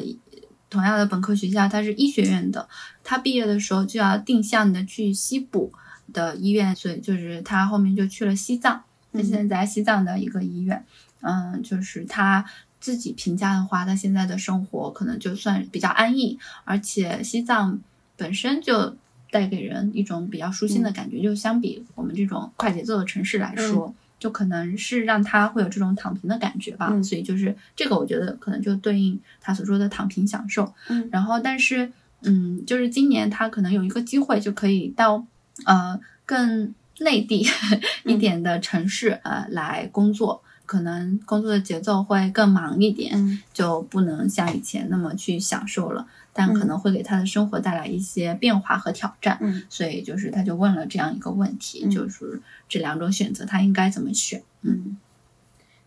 [0.76, 2.68] 同样的本科学校，他是医学院的，
[3.02, 5.72] 他毕业的时候就要定向的去西部
[6.12, 8.84] 的医院，所以就是他后面就去了西藏，
[9.14, 10.86] 他现在在西藏的一个医院，
[11.22, 12.44] 嗯，就是他
[12.82, 17.80] 自己评价的话，他现在的生活可能就算比较安逸，而且西藏
[18.18, 18.98] 本身就
[19.32, 23.96] 带给人一种比较舒心的感觉，就相比我们这种快节奏的城市来说。
[24.20, 27.04] 就可能是让他会有这种躺平的感觉吧，嗯。
[27.04, 30.74] 所以就是这个，我觉得可能就对应他所说的躺平享受。
[30.90, 31.08] 嗯。
[31.12, 31.92] 然后但是
[32.24, 35.26] 嗯，就是今年他可能有一个机会，就可以到
[35.66, 37.46] 呃更内地
[38.06, 43.42] 一点的城市、呃来工作，可能工作的节奏会更忙一点，嗯。
[43.54, 49.38] 就不能像以前那么去享受了，但可能会给他的生活带来一些变化和挑战。
[49.40, 54.44] 嗯所以就是他就问了这样一个问题，嗯就是这两种选择他应该怎么选？
[54.64, 54.98] 嗯，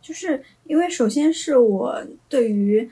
[0.00, 2.88] 就是因为首先是我对于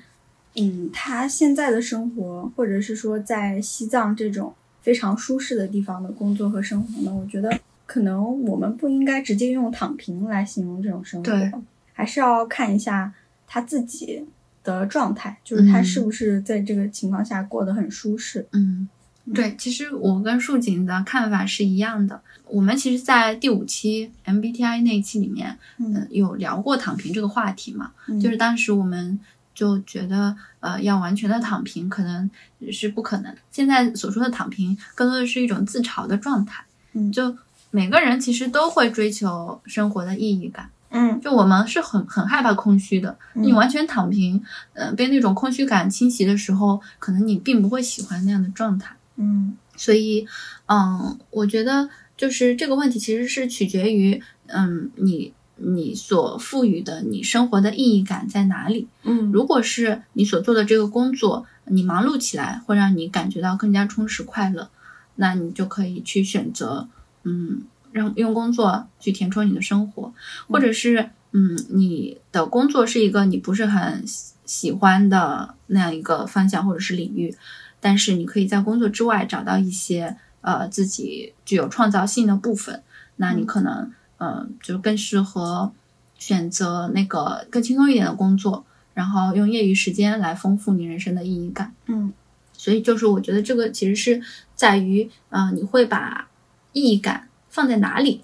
[0.56, 11.62] 嗯他现在的生活，或者是说在西藏这种非常舒适的地方的工作和生活呢，我觉得可能我们不应该直接用躺平来形容这种生活，
[11.94, 13.14] 还是要看一下
[13.46, 14.26] 他自己
[14.66, 18.46] 的状态，就是他嗯是不是在这个情况下过得很舒适。
[18.52, 18.88] 嗯，
[19.32, 22.20] 对，其实我跟树锦的看法是一样的。
[22.48, 29.18] 我们其实，在第五期 MBTI 那一期里面，嗯嗯，有聊过躺平这个话题嘛，嗯就是当时我们
[29.54, 32.28] 就觉得，呃，要完全的躺平可能
[32.70, 33.34] 是不可能。
[33.50, 36.64] 现在所说的躺平，更多的是一种自嘲的状态。
[36.92, 37.36] 嗯就
[37.70, 40.70] 每个人其实都会追求生活的意义感。
[40.90, 48.96] 嗯就我们是很很害怕空虚的，嗯你完全躺平，呃，被那种空虚感侵袭的时候，可能你并不会喜欢那样的状态。
[49.16, 50.26] 嗯所以，
[50.66, 58.88] 嗯，我觉得就是这个问题其实是取决于，嗯，你你所赋予的你生活的意义感在哪里。
[59.02, 64.70] 嗯，如果是你所做的这个工作，你忙碌起来会让你感觉到更加充实快乐，
[65.16, 66.88] 那你就可以去选择，
[67.24, 67.62] 嗯，
[67.96, 70.12] 让用工作去填充你的生活，
[70.48, 74.04] 或者是，嗯，你的工作是一个你不是很
[74.44, 77.34] 喜欢的那样一个方向或者是领域，
[77.80, 82.82] 但是你可以在工作之外找到一些呃自己具有创造性的部分，
[83.16, 85.72] 那你可能，嗯，就更适合
[86.18, 88.64] 选择那个更轻松一点的工作。
[88.94, 92.14] 然后用业余时间来丰富你人生的意义感，嗯，
[92.54, 94.22] 所以就是我觉得这个其实是
[94.54, 96.28] 在于，嗯，你会把
[96.72, 97.25] 意义感
[97.56, 98.22] 放在哪里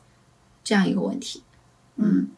[0.62, 1.42] 这样一个问题，
[1.96, 2.28] 嗯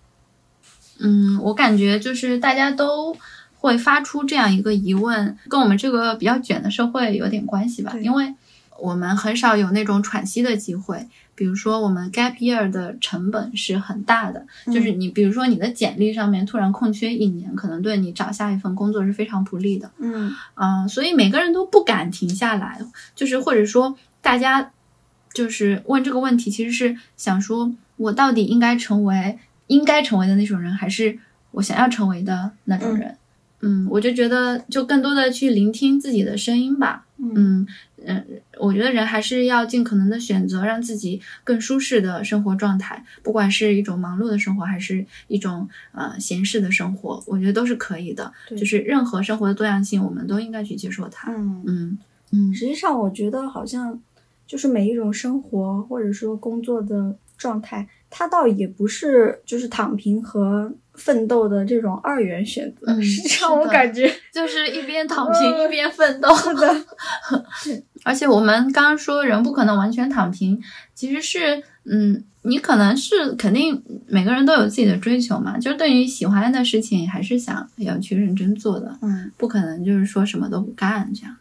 [1.01, 3.16] 嗯，我感觉就是大家都
[3.57, 8.32] 会发出这样一个疑问，跟我们这个比较卷的社会有点关系吧，因为
[8.78, 11.09] 我们很少有那种喘息的机会。
[11.36, 19.90] 比如说，我们 gap year 的成本是很大的，就是你，比如说你的简历上面突然空缺一年，可能对你找下一份工作是非常不利的。
[19.99, 22.80] 嗯啊，所以每个人都不敢停下来，
[23.16, 24.70] 就是或者说大家
[25.35, 31.18] 就是问这个问题，其实是想说，我到底应该成为应该成为的那种人，还是
[31.51, 33.16] 我想要成为的那种人？
[33.61, 37.07] 嗯，我就觉得就更多的去聆听自己的声音吧。
[37.16, 37.66] 嗯
[38.05, 38.22] 嗯，
[38.59, 48.30] 我觉得人还是要尽可能的选择让自己更舒适的生活状态，不管是一种忙碌的生活，还是一种呃闲适的生活，我觉得都是可以的。
[48.51, 51.32] 就是任何生活的多样性，我们都应该去接受它。
[51.32, 51.99] 嗯嗯
[52.32, 52.55] 嗯。
[52.55, 53.99] 实际上，我觉得好像
[54.47, 60.72] 就是每一种生活或者说工作的状态，它倒也不是就是躺平和。
[60.97, 66.28] 奋斗的这种二元选择，实际上我感觉就是一边躺平一边奋斗。
[67.59, 70.57] 是的， 而且我们刚刚说人不可能完全躺平，
[70.95, 81.36] 其实是，嗯，你可能是肯定每个人都有自己的追求嘛，就是对于喜欢的事情还是想要去认真做的，嗯，不可能就是说什么都不干这样。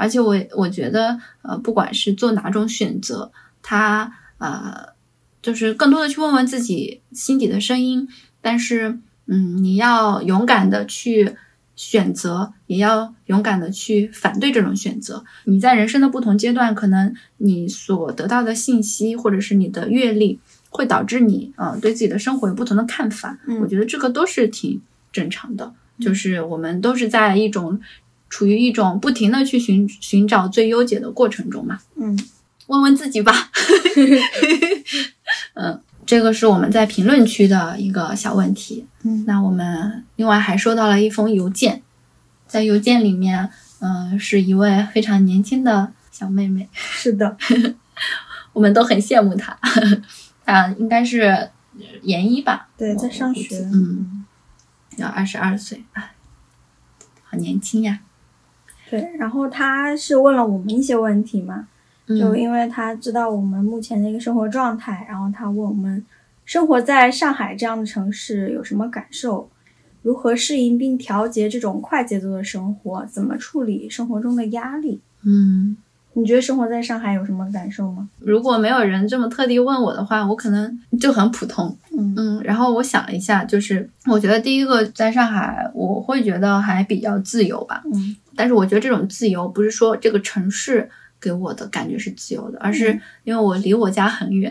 [0.00, 3.30] 而且我我觉得，呃，不管是做哪种选择，
[3.62, 4.94] 他呃，
[5.42, 8.08] 就是更多的去问问自己心底的声音。
[8.40, 11.36] 但是，嗯，你要勇敢的去
[11.76, 15.22] 选择，也要勇敢的去反对这种选择。
[15.44, 20.40] 你在人生的不同阶段，可能你所得到的信息或者是你的阅历，
[20.70, 23.38] 会导致你，呃，对自己的生活有不同的看法。
[23.60, 24.80] 我觉得这个都是挺
[25.12, 27.78] 正常的，就是我们都是在一种
[28.30, 31.80] 处于一种不停的去寻寻找最优解的过程中嘛。
[31.96, 32.18] 嗯，
[32.68, 33.50] 问问自己吧。
[35.54, 35.82] 嗯。
[36.06, 38.84] 这个是我们在评论区的一个小问题。
[39.04, 41.82] 嗯，那我们另外还收到了一封邮件，
[42.48, 46.68] 在邮件里面，嗯，是一位非常年轻的小妹妹。
[46.72, 47.36] 是的，
[48.52, 49.56] 我们都很羡慕她。
[50.44, 51.50] 她 应该是
[52.02, 52.66] 研一吧？
[52.76, 53.60] 对，在上学。
[53.72, 54.24] 嗯，
[54.96, 56.10] 要二十二岁，啊，
[57.22, 58.00] 好年轻呀。
[58.90, 61.68] 对，然后他是问了我们一些问题嘛？
[62.08, 66.04] 就因为他知道我们目前的一个生活状态，然后他问我们
[66.44, 69.48] 生活在上海这样的城市有什么感受，
[70.02, 75.00] 如何适应并调节这种快节奏的生活，怎么处理生活中的压力？
[75.22, 75.76] 嗯，
[76.14, 78.08] 你觉得生活在上海有什么感受吗？
[78.18, 81.76] 如果没有人这么特地问我的话，我可能就很普通。
[81.96, 87.82] 嗯嗯，然后我想了一下，就是我觉得第一个在上海，我会觉得还比较自由吧。
[87.92, 90.90] 嗯，但是我觉得这种自由不是说这个城市。
[91.22, 94.50] 给我的感觉是自由的，而是因为我离我家很远。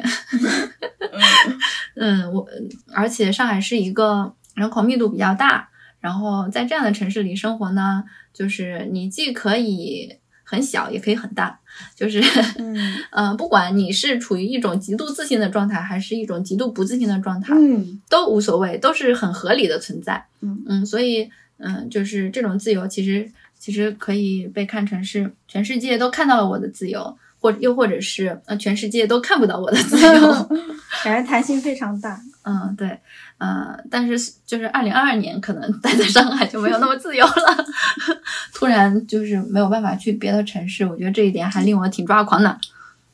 [1.98, 2.48] 嗯，我
[2.94, 5.68] 而且上海是一个人口密度比较大，
[6.00, 10.16] 然后在这样的城市里生活呢，就是你既可以
[10.50, 11.60] 很小，也可以很大，
[11.96, 12.20] 就是
[13.12, 20.26] 嗯，不管你是处于一种极度自信的状态，还是一种极度不自信的状态，嗯，都无所谓，都是很合理的存在。
[20.42, 23.30] 嗯嗯，所以嗯，就是这种自由其实。
[23.62, 30.50] 其实可以被看成是全世界都看到了我的自由，或又或者是呃全世界都看不到我的自由，
[31.04, 32.22] 感觉弹性非常大。
[32.44, 32.98] 嗯，对，
[33.40, 37.66] 呃，但是就是二零二二年可能待在上海就没有那么自由了，
[38.54, 42.60] 突然就是没有办法去别的城市，我觉得这一点还令我挺抓狂的。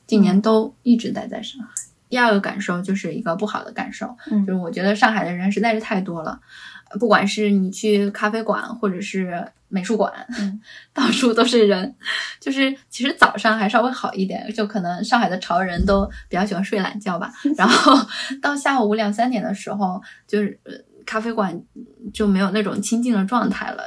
[0.05, 1.69] 今年都一直待在上海。
[2.09, 4.15] 第二个感受就是一个不好的感受，
[4.45, 6.39] 就是我觉得上海的人实在是太多了，
[6.99, 9.47] 不管是你去咖啡馆或者是。
[9.68, 10.11] 美术馆，
[10.93, 11.95] 到处都是人，
[12.39, 17.32] 就是其实早上还稍微好一点，就可能上海的潮人都比较喜欢睡懒觉吧。
[17.57, 17.93] 然后
[18.41, 20.59] 到下午五两三点的时候，就是
[21.05, 21.61] 咖啡馆
[22.13, 23.84] 就没有那种清静的状态了。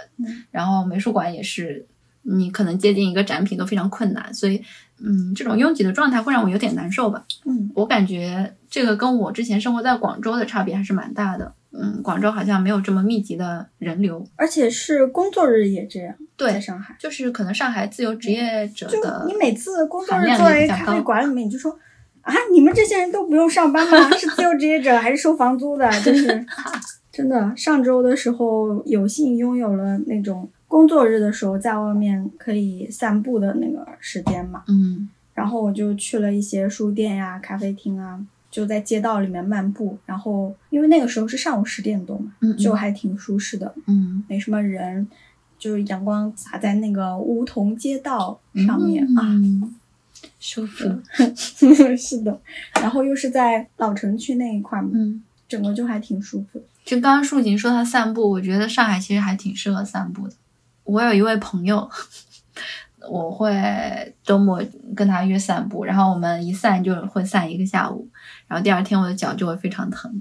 [0.51, 1.87] 然后美术馆也是，
[2.22, 4.62] 你可能接近一个展品都非常困难，所以
[5.01, 7.24] 嗯，这种拥挤的状态会让我有点难受吧。
[7.45, 11.55] 嗯，我感觉这个跟我之前生活在广州的差别还是蛮大的。
[11.71, 16.14] 嗯，广州好像没有这么密集的人流，而且是工作日也这样。
[16.37, 21.79] 对，在上海，就是可能上海自由职业者的，你每次工作日坐在咖啡馆里面，你就说
[22.23, 24.11] 啊，你们这些人都不用上班吗？
[24.16, 25.91] 是自由职业者还是收房租的？
[26.01, 26.27] 就是
[27.12, 34.62] 真的，上周的时候有幸拥有了那种工作日的时候在外面可以散步的那个时间嘛。
[34.69, 38.21] 嗯，然后我就去了一些书店呀、咖啡厅啊。
[38.59, 45.06] 就在街道里面漫步，然后因为那个时候是上午十点多嘛，就还挺舒适的，嗯，没什么人，
[45.56, 49.22] 就是阳光洒在那个梧桐街道上面啊，
[50.40, 50.88] 舒服，
[51.96, 52.40] 是的，
[52.80, 56.61] 然后又是在老城区那一块嘛，嗯，整个就还挺舒服。
[56.84, 60.34] 就刚刚树锦说他散步，我觉得上海其实还挺适合散步的。
[60.82, 61.88] 我有一位朋友。
[63.09, 64.61] 我会周末
[64.96, 68.09] 跟他约散步，然后我们一散就会散一个下午，
[68.46, 70.20] 然后第二天我的脚就会非常疼。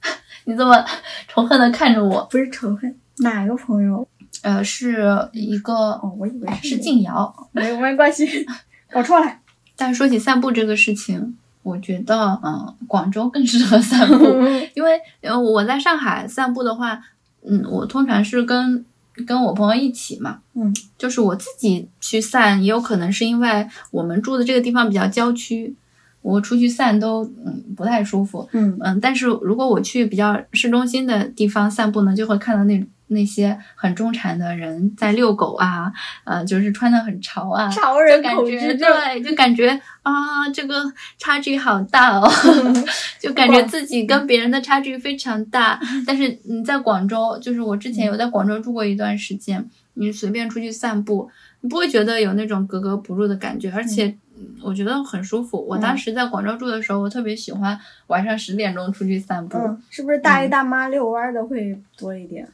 [0.44, 0.84] 你这么
[1.26, 4.06] 仇恨的看着我，不是仇恨，哪个朋友？
[4.42, 8.46] 呃，是一个哦，我以为是静瑶，没没关系，
[8.92, 9.38] 搞错了。
[9.76, 14.24] 但说起散步这个事情，我觉得嗯，广州更适合散步，
[14.76, 17.00] 因为呃我在上海散步的话，
[17.44, 18.84] 嗯，我通常是跟。
[19.26, 25.74] 跟我朋友一起嘛，嗯，就是我自己去散，也有可能是因为我们住的这个地方比较郊区，
[26.22, 28.76] 我出去散都嗯不太舒服，嗯。
[28.80, 35.92] 嗯，但是如果我去比较市中心的地方散步呢，就会看到那那些很中产的人在遛狗啊，
[36.24, 39.70] 呃，就是穿的很潮啊，潮人感觉对，就感觉
[40.02, 40.82] 啊，这个
[41.18, 42.30] 差距好大哦，
[43.18, 45.80] 就感觉自己跟别人的差距非常大。
[46.06, 51.30] 但是你在广州，就是我之前有在广州住过一段时间，你随便出去散步，
[51.60, 54.14] 你不会觉得有那种格格不入的感觉，而且
[54.62, 55.64] 我觉得很舒服。
[55.66, 57.78] 我当时在广州住的时候，我特别喜欢
[58.08, 59.58] 晚上十点钟出去散步，
[59.90, 62.46] 是不是大爷大妈遛弯的会多一点？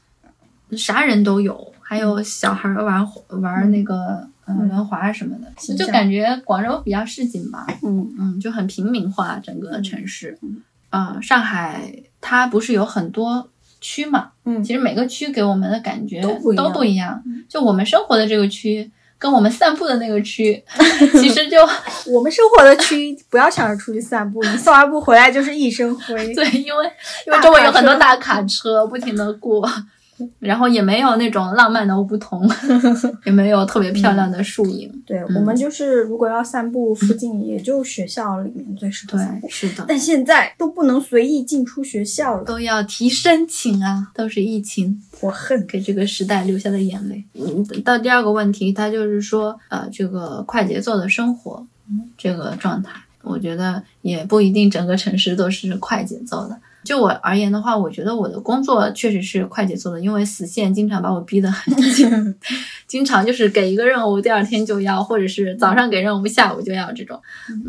[0.76, 3.06] 啥人都有，还有小孩玩
[3.40, 10.38] 玩那个嗯轮滑什么的，就感觉广州比较市井吧，嗯嗯，就很平民化整个城市。
[10.90, 13.48] 啊，上海它不是有很多
[13.80, 14.30] 区嘛？
[14.44, 17.22] 嗯，其实每个区给我们的感觉都都不一样。
[17.48, 20.62] 就我们生活的这个区，跟我们散步的那个区，
[21.20, 21.58] 其实就
[22.12, 26.34] 我们生活的区，不要想着出去散步， 你散完步回来就是一身灰。
[26.34, 26.90] 对，因为
[27.26, 29.68] 因为周围有很多大卡车不停的过。
[30.38, 32.48] 然后也没有那种浪漫的梧桐，
[33.24, 34.90] 也没有特别漂亮的树影。
[35.06, 39.48] 对我们就是如果要散步，附近也就学校里面最适合散步。
[39.48, 47.24] 是的，但现在都不能随意进出学校了，都要提申请啊，都是疫情，我恨给这个时代留下的眼泪。
[47.34, 51.66] 嗯，到第二个问题，他就是说，呃，这个快节奏的生活，
[52.16, 56.58] 这个状态，我觉得也不一定整个城市都是快节奏的。
[56.84, 62.36] 就我而言的话，我觉得我的工作确实是快节奏的，因为死线经常把我逼得很紧，
[62.86, 67.18] 经常就是给一个任务，第二天就要，或者是早上给任务，下午就要这种。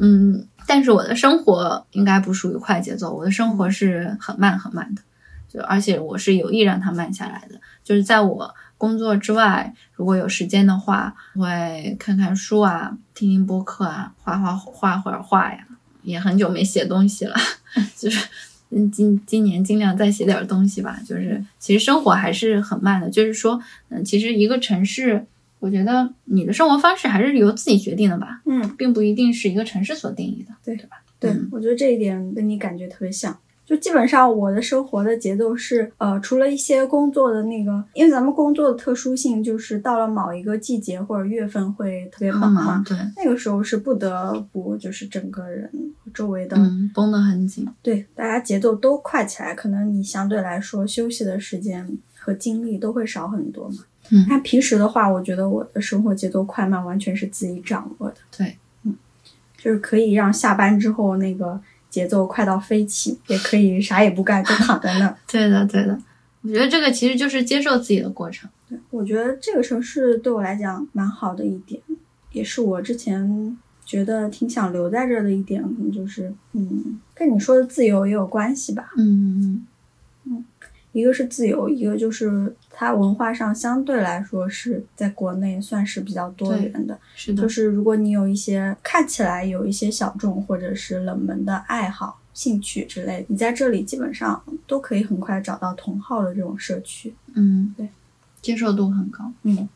[0.01, 5.01] 嗯，但是我的生活应该不属于快节奏，我的生活是很慢很慢的，
[5.47, 7.55] 就而且我是有意让它慢下来的。
[7.85, 15.59] 就是在我工作之外，如果有时间的话，会看看书啊，听听播客啊，画画画会儿画呀，
[16.03, 17.35] 也很久没写东西了，
[17.95, 18.27] 就是。
[18.69, 20.99] 嗯，今今年尽量再写点东西吧。
[21.05, 23.09] 就是其实生活还是很慢的。
[23.09, 23.59] 就是说，
[23.89, 25.25] 嗯，其实一个城市，
[25.59, 28.41] 我觉得你的生活方式还是由自己决定的吧。
[28.45, 30.97] 嗯，并不一定是一个城市所定义的，对对吧？
[31.19, 33.37] 对，我觉得这一点跟你感觉特别像。
[33.65, 45.67] 就基本上我的生活的节奏是，呃，除了一些工作的那个，因为咱们工作的特殊性就是到了某一个季节或者月份会特别忙嘛，对，那个时候是不得不就是整个人
[46.13, 46.55] 周围的
[46.93, 53.77] 绷得很紧，对，大家节奏都快起来，可能你相对来说休息的时间和精力都会少很多嘛。
[54.11, 58.95] 嗯，那平时的话，我觉得我的生活节奏快慢完全是自己掌握的，对，嗯，
[59.57, 61.59] 就是可以让下班之后那个。
[61.95, 65.15] 节奏快到飞起，也可以啥也不干就躺在那儿。
[65.31, 65.97] 对的，对的。
[66.41, 68.49] 我觉得这个其实就是接受自己的过程。
[68.67, 71.81] 对，我觉得这个城市对我来讲蛮好的一点，
[72.33, 78.89] 也是我之前觉得挺想留在这儿的一点，可能就是，嗯，跟你说的自由也有关系吧。
[78.97, 79.65] 嗯嗯
[80.25, 80.45] 嗯。
[80.91, 86.99] 一个是自由，一个就是它文化上相对来说是在国内算是比较多元的。
[87.15, 97.13] 是的，就是如果你有一些看起来有一些小众或者是冷门的爱好、兴趣之类，你在这里基本上都可以很快找到同号的这种社区。
[97.33, 97.87] 嗯，对，
[98.41, 99.69] 接受度很高，嗯，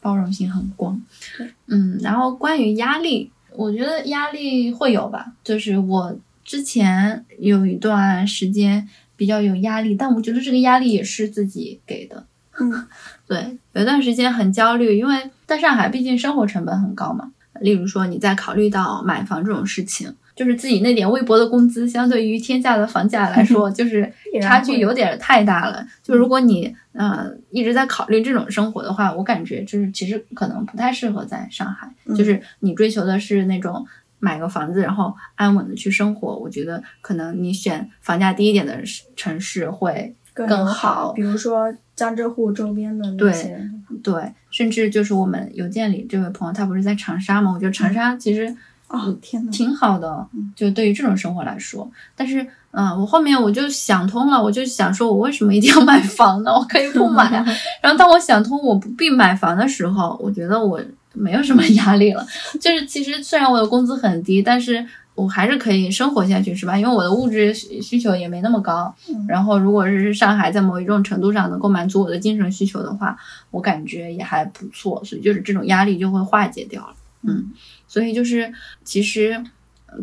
[0.00, 1.02] 包容性很广。
[1.36, 6.16] 对，嗯，然后关于压力，我觉得压力会有吧，就是我。
[6.46, 8.86] 之前有一段时间
[9.16, 12.24] 比较有压力，但我觉得这个压力也是自己给的。
[12.60, 12.86] 嗯，
[13.26, 17.32] 对，有一段时间很焦虑，因为在上海毕竟生活成本很高嘛。
[17.60, 24.12] 例如说你在考虑到买房这种事情，就是自己那点微薄的工资，相对于天价的房价来说， 就是
[24.42, 25.86] 差距有点太大了。
[26.02, 31.88] 就如果你呃一直在考虑这种生活的话，我感觉就是其实可能不太适合在上海。
[32.16, 33.86] 就是你追求的是那种
[34.24, 38.82] 买个房子然后安稳的去生活，我觉得可能你选房价低一点的
[39.14, 41.72] 城市会更好，比如说。
[41.96, 43.56] 江浙沪周边的那些，
[44.02, 47.52] 对，甚至就是我们邮件里这位朋友，他不是在长沙吗？
[47.54, 48.52] 我觉得长沙其实
[48.88, 51.88] 哦天呐，挺好的，就对于这种生活来说。
[52.16, 56.50] 但是，嗯，我后面我就想通了，我就想说，我为什么一定要买房呢？
[56.52, 57.30] 我可以不买。
[57.80, 60.82] 然后当我想通我不必买房的时候，我觉得我
[61.14, 62.26] 没有什么压力了。
[62.60, 64.86] 就是其实虽然我的工资很低，但是。
[65.16, 66.76] 我还是可以生活下去，是吧？
[66.76, 68.92] 因为我的物质需求也没那么高。
[69.28, 73.16] 然后，如果是上海在某一种程度上能够满足我的精神需求的话，
[73.52, 75.00] 我感觉也还不错。
[75.04, 76.96] 所以，就是这种压力就会化解掉了。
[77.22, 77.52] 嗯，
[77.86, 78.52] 所以就是
[78.82, 79.40] 其实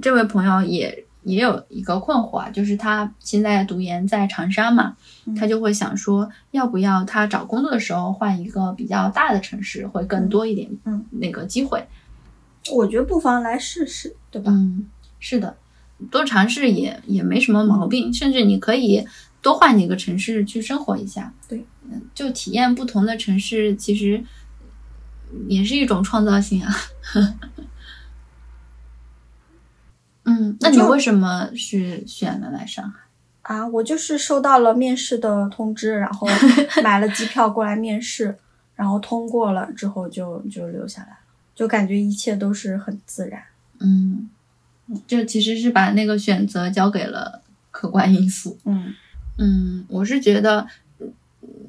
[0.02, 4.96] 这位朋友也也有一个困惑啊，就是他现在读研在长沙嘛，
[5.38, 11.88] 他就会想说，要不要他找工作的时候换一个比较大的城市，会更多一点，嗯，那个机会。
[12.72, 14.52] 我觉得不妨来试试，对吧？
[14.52, 14.86] 嗯。
[15.24, 15.56] 是的，
[16.10, 19.06] 多尝试也也没什么毛病，甚至你可以
[19.40, 21.32] 多换几个城市去生活一下。
[21.48, 24.24] 对，嗯，就体验不同的城市，其实
[25.48, 26.74] 也是一种创造性啊。
[30.26, 33.00] 嗯，那你为什么是选了来上海？
[33.42, 36.28] 啊，我就是收到了面试的通知，然后
[36.84, 38.38] 买了机票过来面试，
[38.76, 41.18] 然后通过了之后就就留下来了，
[41.56, 43.42] 就感觉一切都是很自然。
[43.80, 44.30] 嗯。
[45.08, 48.58] 就其实是把那个选择交给了客观因素。
[48.66, 48.94] 嗯
[49.38, 50.68] 嗯，我是觉得，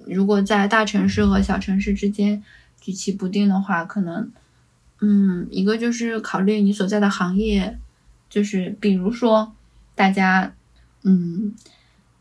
[0.06, 2.42] 如果在大城市和小城市之间
[2.80, 4.28] 举棋不定的话，可能，
[5.00, 7.78] 嗯，一个就是考虑你所在的行业，
[8.32, 9.52] 就是比如说
[9.94, 10.54] 大家，
[11.02, 11.54] 嗯，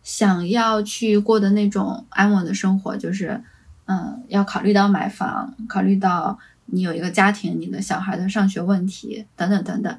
[0.04, 3.42] 想要去过的那种安稳的生活，就是，
[3.86, 9.98] 嗯，要考虑到买房，考虑到你有一个家庭，你的小孩的上学问题等等等等。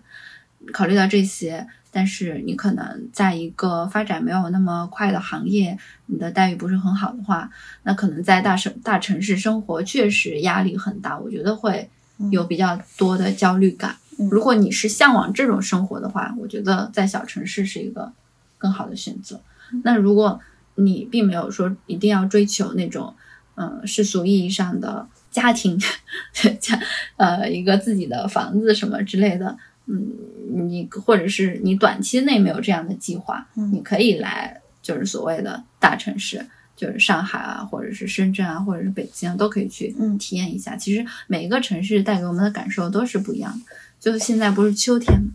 [0.70, 7.50] 考虑到这些，但是你可能在一个发展没有那么快的行业，你的待遇不是很好的话，
[7.84, 11.88] 那可能在大城大城市生活确实压力很大，我觉得会
[12.30, 13.96] 有比较多的焦虑感。
[14.30, 18.12] 如果你是向往这种生活的话，我觉得在小城市是一个
[18.58, 19.40] 更好的选择。
[19.84, 20.40] 那如果
[20.74, 23.14] 你并没有说一定要追求那种，
[23.54, 25.78] 嗯，世俗意义上的家庭，
[26.60, 26.80] 家
[27.16, 29.56] 呃一个自己的房子什么之类的。
[29.86, 30.12] 嗯，
[30.68, 36.46] 你或者是你短期内没有这样的计划，你可以来，就是所谓的大城市，
[36.76, 40.76] 就是上海啊，或者是深圳啊，或者是北京，都可以去体验一下。
[40.76, 43.74] 其实每一个城市带给我们的感受都是不一样的。
[44.02, 45.28] 就现在不是秋天嘛，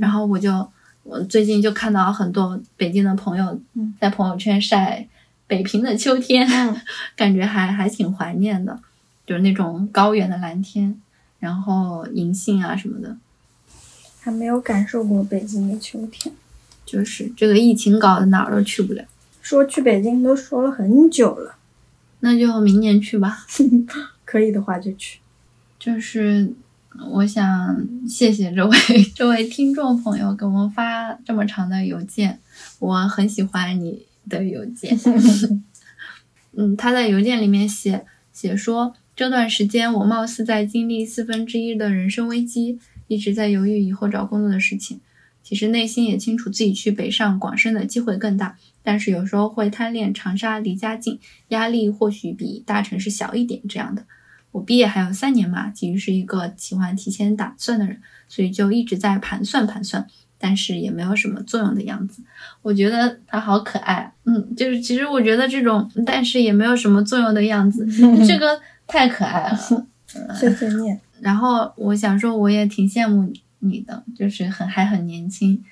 [0.00, 0.68] 然后我就
[1.04, 3.60] 我最近就看到很多北京的朋友
[4.00, 5.06] 在朋友圈晒
[5.46, 6.44] 北平的秋天，
[7.14, 8.80] 感觉还还挺怀念的，
[9.24, 11.00] 就是那种高原的蓝天，
[11.38, 13.16] 然后银杏啊什么的。
[14.20, 16.34] 还没有感受过北京的秋天，
[16.84, 19.04] 就是这个疫情搞得哪儿都去不了。
[19.40, 21.54] 说去北京都说了很久了，
[22.18, 23.46] 那就明年去吧。
[24.26, 25.20] 可以的话就去。
[25.78, 26.52] 就是
[27.10, 27.76] 我想
[28.08, 28.76] 谢谢这位
[29.14, 32.38] 这位听众朋友给我们发这么长的邮件，
[32.78, 34.98] 我很喜欢你的邮件。
[36.56, 42.78] 嗯，他在邮件里面写写说，这段时间我貌似在经历四分之一的人生危机。
[43.06, 45.00] 一直在犹豫以后找工作的事情，
[45.42, 51.18] 其实内心也清楚自己去北上广深的机会更大，但是有时候会贪恋长沙离家近，
[51.48, 54.04] 压力或许比大城市小一点这样的。
[54.52, 60.06] 我毕业还有三年嘛，其实是一个喜欢提前打算的人，所以就一直在盘算盘算，
[60.38, 62.22] 但是也没有什么作用的样子。
[62.62, 67.86] 我觉得他好可爱，嗯，就是其实我觉得这种但是也没有什么作用的样子，
[68.26, 69.56] 这个太可爱了，
[70.34, 70.98] 碎碎念。
[71.20, 75.62] 然后我想说，我也挺羡慕你的，就是很还很年轻，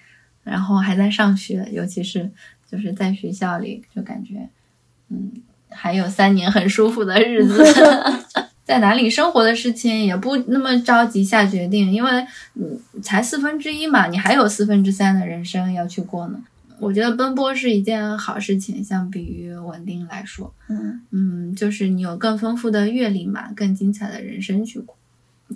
[0.43, 2.31] 然后还在上学，尤其是
[2.71, 4.49] 就是在学校里，就感觉，
[5.09, 5.33] 嗯，
[5.71, 7.63] 还有三年很舒服的日子，
[8.67, 12.11] 在哪里生活的事情也不那么着急下决定，因为
[12.55, 16.41] 嗯，才四分之一嘛，你还有四分之三的人生要去过呢。
[16.81, 24.97] 我觉得奔波是一件好事情，相比于稳定来说，嗯嗯，就是你有更丰富的阅历嘛，更精彩的人生去过。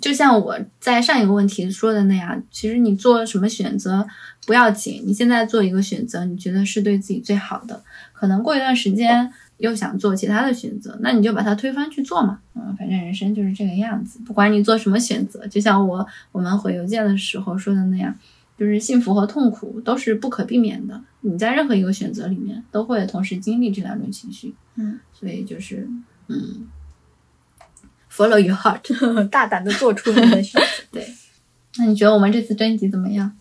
[0.01, 4.07] 就像我在上一个问题说的那样，其实你做什么选择
[4.47, 7.83] 不要紧，你现在做一个选择，你觉得是对自己最好的，
[8.13, 9.31] 可能过一段时间
[9.61, 12.39] 又想做其他的选择，那你就把它推翻去做嘛。
[12.55, 18.13] 嗯，反正人生就是这个样子，不管你做什么选择，就像我我们回邮件的时候说的那样，
[18.57, 24.53] 就是幸福和痛苦都是不可避免的，你在任何一个选择里面都会同时经历这两种情绪。
[24.75, 25.87] 嗯，所以就是
[26.27, 26.67] 嗯。
[28.13, 28.81] Follow your heart，
[29.31, 30.67] 大胆的做出你的选择。
[30.91, 31.07] 对，
[31.77, 33.31] 那你觉得我们这次征集怎么样？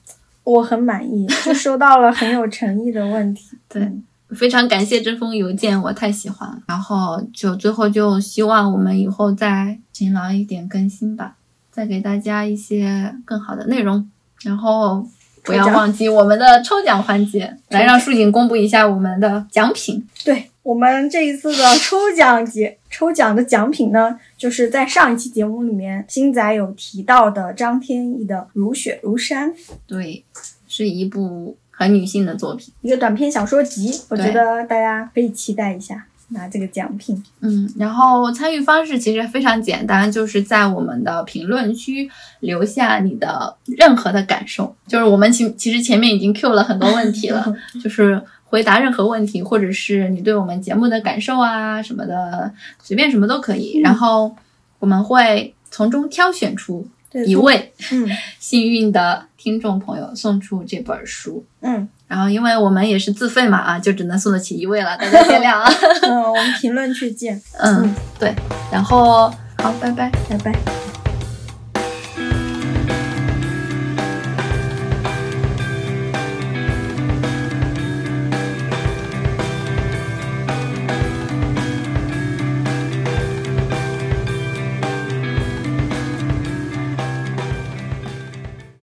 [0.45, 3.59] 我很满意，就收到了很有诚意的问题。
[3.69, 3.93] 对，
[4.35, 6.59] 非常感谢这封邮件，我太喜欢了。
[6.67, 11.37] 然后就最后就希望我们以后再勤劳一点更新吧，
[11.71, 14.09] 再给大家一些更好的内容。
[14.43, 15.07] 然后
[15.43, 20.07] 不要忘记我们的抽奖环节，来让树锦公布一下我们的奖品。
[20.25, 20.47] 对。
[20.63, 29.51] 我们这一次的抽奖节抽奖的奖品呢，就是在上一期节目里面星仔有提到的张天翼的《如雪如山》，
[29.87, 30.23] 对，
[30.69, 37.23] 是一部很女性的作品，一个短篇小说集，我觉得大家可以期待一下拿这个奖品。
[37.41, 42.11] 嗯，然后参与方式其实非常简单，就是在我们的评论区
[42.41, 48.23] 留下你的任何的感受，就是我们其其实前面已经 Q 了很多问题了， 就是。
[48.51, 52.53] 回答任何问题，或者是你对我们节目的感受啊什么的，
[52.83, 53.79] 随便什么都可以。
[53.79, 54.35] 然后
[54.81, 56.85] 我们会从中挑选出
[57.27, 57.73] 一位
[58.39, 61.45] 幸运的听众朋友，送出这本书。
[61.61, 65.71] 嗯，然后因为我们也是自费嘛，啊，就只能送得起一位了，大家见谅啊。
[66.03, 67.41] 嗯，我们评论区见。
[67.59, 68.35] 嗯，对。
[68.73, 70.90] 然后好，拜拜，拜拜。